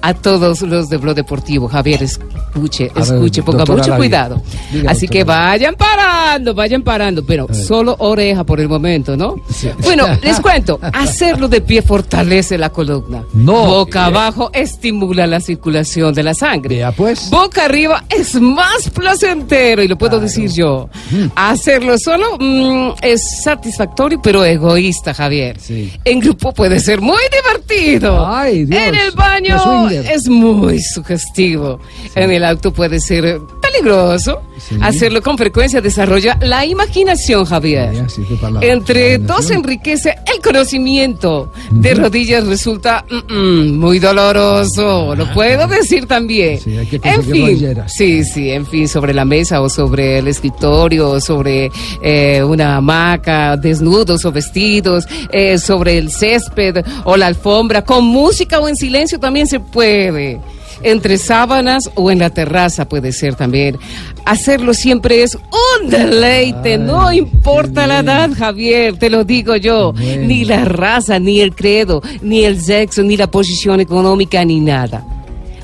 A 0.00 0.14
todos 0.14 0.62
los 0.62 0.88
de 0.88 0.96
Blog 0.96 1.14
Deportivo. 1.14 1.68
Javier, 1.68 2.02
escuche, 2.02 2.90
A 2.94 3.00
ver, 3.00 3.14
escuche, 3.14 3.42
ponga 3.42 3.64
mucho 3.64 3.96
cuidado. 3.96 4.40
Diga, 4.72 4.90
Así 4.90 5.08
que 5.08 5.24
vayan 5.24 5.74
parando, 5.74 6.54
vayan 6.54 6.82
parando, 6.82 7.24
pero 7.24 7.46
solo 7.52 7.96
oreja 7.98 8.44
por 8.44 8.60
el 8.60 8.68
momento, 8.68 9.16
¿no? 9.16 9.36
Bueno, 9.82 10.06
les 10.22 10.40
cuento, 10.40 10.78
hacerlo 10.92 11.48
de 11.48 11.60
pie 11.60 11.82
fortalece 11.82 12.58
la 12.58 12.70
columna. 12.70 13.24
No. 13.32 13.66
Boca 13.66 14.06
abajo 14.06 14.50
estimula 14.52 15.26
la 15.26 15.40
circulación 15.40 16.14
de 16.14 16.22
la 16.22 16.34
sangre. 16.34 16.84
Pues. 16.96 17.30
Boca 17.30 17.64
arriba 17.64 18.04
es 18.08 18.40
más 18.40 18.90
placentero, 18.90 19.82
y 19.82 19.88
lo 19.88 19.98
puedo 19.98 20.20
decir 20.20 20.50
yo. 20.50 20.88
Hacerlo 21.34 21.98
solo 21.98 22.36
mm, 22.38 22.94
es 23.02 23.42
satisfactorio, 23.42 24.20
pero 24.22 24.44
egoísta, 24.44 25.14
Javier. 25.14 25.58
Sí. 25.60 25.92
En 26.04 26.20
grupo 26.20 26.52
puede 26.52 26.80
ser 26.80 27.00
muy 27.00 27.20
divertido. 27.32 28.26
Ay, 28.26 28.64
Dios. 28.64 28.82
En 28.82 28.94
el 28.94 29.10
baño. 29.12 29.56
Es 29.86 30.28
muy 30.28 30.80
sugestivo. 30.80 31.78
En 32.14 32.30
el 32.30 32.44
auto 32.44 32.72
puede 32.72 33.00
ser 33.00 33.40
peligroso. 33.70 34.42
Hacerlo 34.80 35.22
con 35.22 35.38
frecuencia 35.38 35.80
desarrolla 35.80 36.36
la 36.40 36.64
imaginación, 36.64 37.44
Javier. 37.44 38.08
Sí. 38.10 38.26
Entre 38.60 39.18
dos 39.18 39.50
enriquece 39.50 40.16
el 40.32 40.42
conocimiento. 40.42 41.52
De 41.70 41.94
rodillas 41.94 42.46
resulta 42.46 43.04
mm, 43.08 43.32
mm, 43.32 43.78
muy 43.78 43.98
doloroso. 43.98 45.14
Lo 45.14 45.32
puedo 45.32 45.66
decir 45.68 46.06
también. 46.06 46.60
Sí, 46.60 46.76
hay 46.76 46.86
que 46.86 46.96
en 47.02 47.22
fin, 47.22 47.46
rodilleras. 47.46 47.92
sí, 47.94 48.24
sí, 48.24 48.50
en 48.50 48.66
fin, 48.66 48.88
sobre 48.88 49.14
la 49.14 49.24
mesa 49.24 49.60
o 49.60 49.68
sobre 49.68 50.18
el 50.18 50.28
escritorio, 50.28 51.10
o 51.10 51.20
sobre 51.20 51.70
eh, 52.02 52.42
una 52.42 52.76
hamaca, 52.76 53.56
desnudos 53.56 54.24
o 54.24 54.32
vestidos, 54.32 55.06
eh, 55.32 55.58
sobre 55.58 55.98
el 55.98 56.10
césped 56.10 56.84
o 57.04 57.16
la 57.16 57.26
alfombra, 57.26 57.82
con 57.82 58.04
música 58.04 58.60
o 58.60 58.68
en 58.68 58.76
silencio 58.76 59.18
también 59.18 59.46
se 59.46 59.60
puede. 59.60 60.40
Entre 60.82 61.18
sábanas 61.18 61.90
o 61.94 62.10
en 62.10 62.20
la 62.20 62.30
terraza 62.30 62.88
puede 62.88 63.12
ser 63.12 63.34
también. 63.34 63.78
Hacerlo 64.24 64.74
siempre 64.74 65.22
es 65.22 65.36
un 65.36 65.90
deleite, 65.90 66.78
no 66.78 67.12
importa 67.12 67.86
la 67.86 68.00
edad, 68.00 68.30
Javier, 68.36 68.98
te 68.98 69.10
lo 69.10 69.24
digo 69.24 69.56
yo, 69.56 69.92
ni 69.92 70.44
la 70.44 70.64
raza, 70.64 71.18
ni 71.18 71.40
el 71.40 71.54
credo, 71.54 72.02
ni 72.22 72.44
el 72.44 72.60
sexo, 72.60 73.02
ni 73.02 73.16
la 73.16 73.30
posición 73.30 73.80
económica, 73.80 74.44
ni 74.44 74.60
nada. 74.60 75.04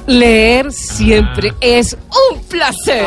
Leer 0.07 0.71
siempre 0.73 1.53
es 1.61 1.97
un 2.33 2.41
placer. 2.45 3.05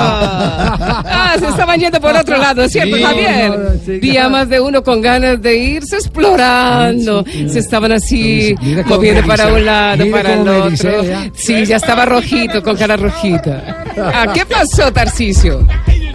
Ah, 0.00 1.36
se 1.38 1.46
estaban 1.48 1.78
yendo 1.78 2.00
por 2.00 2.14
otro 2.16 2.36
lado, 2.36 2.68
¿cierto, 2.68 2.96
Sí, 2.96 3.02
Javier? 3.02 3.50
no, 3.58 3.70
sí, 3.84 3.98
Día 4.00 4.28
más 4.28 4.48
de 4.48 4.60
uno 4.60 4.82
con 4.82 5.00
ganas 5.00 5.40
de 5.40 5.56
irse 5.56 5.96
explorando. 5.96 7.24
Se 7.48 7.58
estaban 7.60 7.92
así 7.92 8.54
moviendo 8.86 9.26
para 9.26 9.52
un 9.52 9.64
lado, 9.64 10.04
Mira 10.04 10.16
para 10.16 10.34
el 10.34 10.48
otro. 10.48 11.02
ya. 11.04 11.30
Sí, 11.34 11.64
ya 11.64 11.76
estaba 11.76 12.04
rojito, 12.04 12.62
con 12.62 12.76
cara 12.76 12.96
rojita. 12.96 13.84
Ah, 13.96 14.26
¿Qué 14.34 14.44
pasó, 14.46 14.92
Tarcicio? 14.92 15.66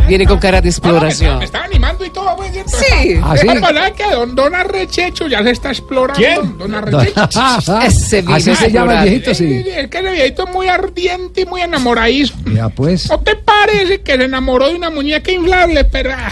Viene 0.07 0.25
con 0.25 0.37
cara 0.39 0.57
de 0.57 0.63
Me 0.65 0.69
exploración. 0.69 1.41
estaba 1.41 1.65
animando 1.65 2.05
y 2.05 2.09
todo, 2.09 2.35
pues. 2.35 2.51
Sí. 2.67 3.19
¿Ah? 3.23 3.35
Es 3.35 3.61
para 3.61 3.91
que 3.91 4.03
don, 4.11 4.35
don 4.35 4.53
Arrechecho 4.53 5.27
ya 5.27 5.41
se 5.43 5.51
está 5.51 5.69
explorando. 5.69 6.15
¿Quién? 6.21 6.57
Don 6.57 6.75
Arrechecho. 6.75 7.79
Ese 7.85 8.23
Así 8.27 8.55
se 8.55 8.71
llama 8.71 9.03
el 9.03 9.09
viejito, 9.09 9.33
sí. 9.33 9.63
Es 9.67 9.87
que 9.89 9.99
ese 9.99 10.11
viejito 10.11 10.45
es 10.47 10.53
muy 10.53 10.67
ardiente 10.67 11.41
y 11.41 11.45
muy 11.45 11.61
enamoradizo. 11.61 12.35
Ya, 12.53 12.69
pues. 12.69 13.09
¿No 13.09 13.19
te 13.19 13.35
parece 13.35 14.01
que 14.01 14.17
se 14.17 14.23
enamoró 14.25 14.67
de 14.69 14.75
una 14.75 14.89
muñeca 14.89 15.31
inflable, 15.31 15.85
pero... 15.85 16.11
ah, 16.15 16.31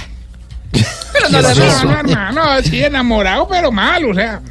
Pero 1.14 1.30
no 1.30 1.42
le 1.42 1.56
no, 1.56 1.66
beso. 1.66 1.84
no, 1.86 2.00
hermano, 2.00 2.42
sí, 2.64 2.82
enamorado, 2.84 3.46
pero 3.48 3.72
mal, 3.72 4.06
o 4.06 4.14
sea... 4.14 4.42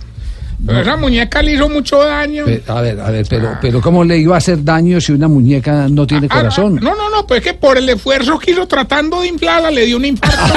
Pero 0.70 0.82
esa 0.82 0.96
muñeca 0.96 1.42
le 1.42 1.54
hizo 1.54 1.68
mucho 1.68 1.98
daño. 1.98 2.44
Pe- 2.44 2.62
A 2.66 2.80
ver, 2.80 3.00
a 3.00 3.10
ver, 3.10 3.26
pero, 3.28 3.50
pero 3.60 3.80
¿cómo 3.80 4.04
le 4.04 4.18
iba 4.18 4.34
a 4.36 4.38
hacer 4.38 4.62
daño 4.64 5.00
si 5.00 5.12
una 5.12 5.28
muñeca 5.28 5.88
no 5.88 6.06
tiene 6.06 6.28
Ah, 6.30 6.36
corazón? 6.38 6.76
No, 6.76 6.94
no, 6.94 7.10
no, 7.10 7.26
pues 7.26 7.40
es 7.40 7.46
que 7.52 7.54
por 7.54 7.76
el 7.76 7.88
esfuerzo 7.88 8.38
que 8.38 8.52
hizo 8.52 8.66
tratando 8.66 9.20
de 9.20 9.28
inflarla 9.28 9.70
le 9.70 9.86
dio 9.86 9.96
un 9.96 10.04
infarto. 10.04 10.54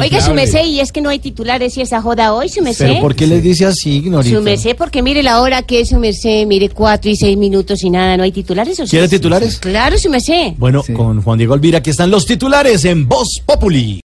Oiga, 0.00 0.20
su 0.20 0.34
merced, 0.34 0.64
y 0.64 0.80
es 0.80 0.92
que 0.92 1.00
no 1.00 1.08
hay 1.08 1.18
titulares 1.18 1.76
y 1.76 1.80
esa 1.82 2.00
joda 2.02 2.32
hoy, 2.32 2.48
su 2.48 2.62
merced. 2.62 2.86
¿Pero 2.88 3.00
por 3.00 3.14
qué 3.14 3.26
les 3.26 3.42
dice 3.42 3.66
así, 3.66 3.96
Ignorita? 3.96 4.34
Su 4.36 4.42
merced, 4.42 4.76
porque 4.76 5.02
mire 5.02 5.22
la 5.22 5.40
hora 5.40 5.62
que 5.62 5.80
es 5.80 5.88
su 5.90 5.98
merced, 5.98 6.46
mire 6.46 6.68
cuatro 6.68 7.10
y 7.10 7.16
seis 7.16 7.36
minutos 7.36 7.82
y 7.82 7.90
nada, 7.90 8.16
no 8.16 8.22
hay 8.22 8.32
titulares. 8.32 8.80
¿Quiere 8.88 9.08
titulares? 9.08 9.58
Claro, 9.58 9.98
su 9.98 10.08
merced. 10.10 10.52
Bueno, 10.58 10.82
con 10.94 11.22
Juan 11.22 11.38
Diego 11.38 11.54
Olvira, 11.54 11.78
aquí 11.78 11.90
están 11.90 12.10
los 12.10 12.26
titulares 12.26 12.84
en 12.84 13.06
Voz 13.36 13.40
Populi. 13.40 14.00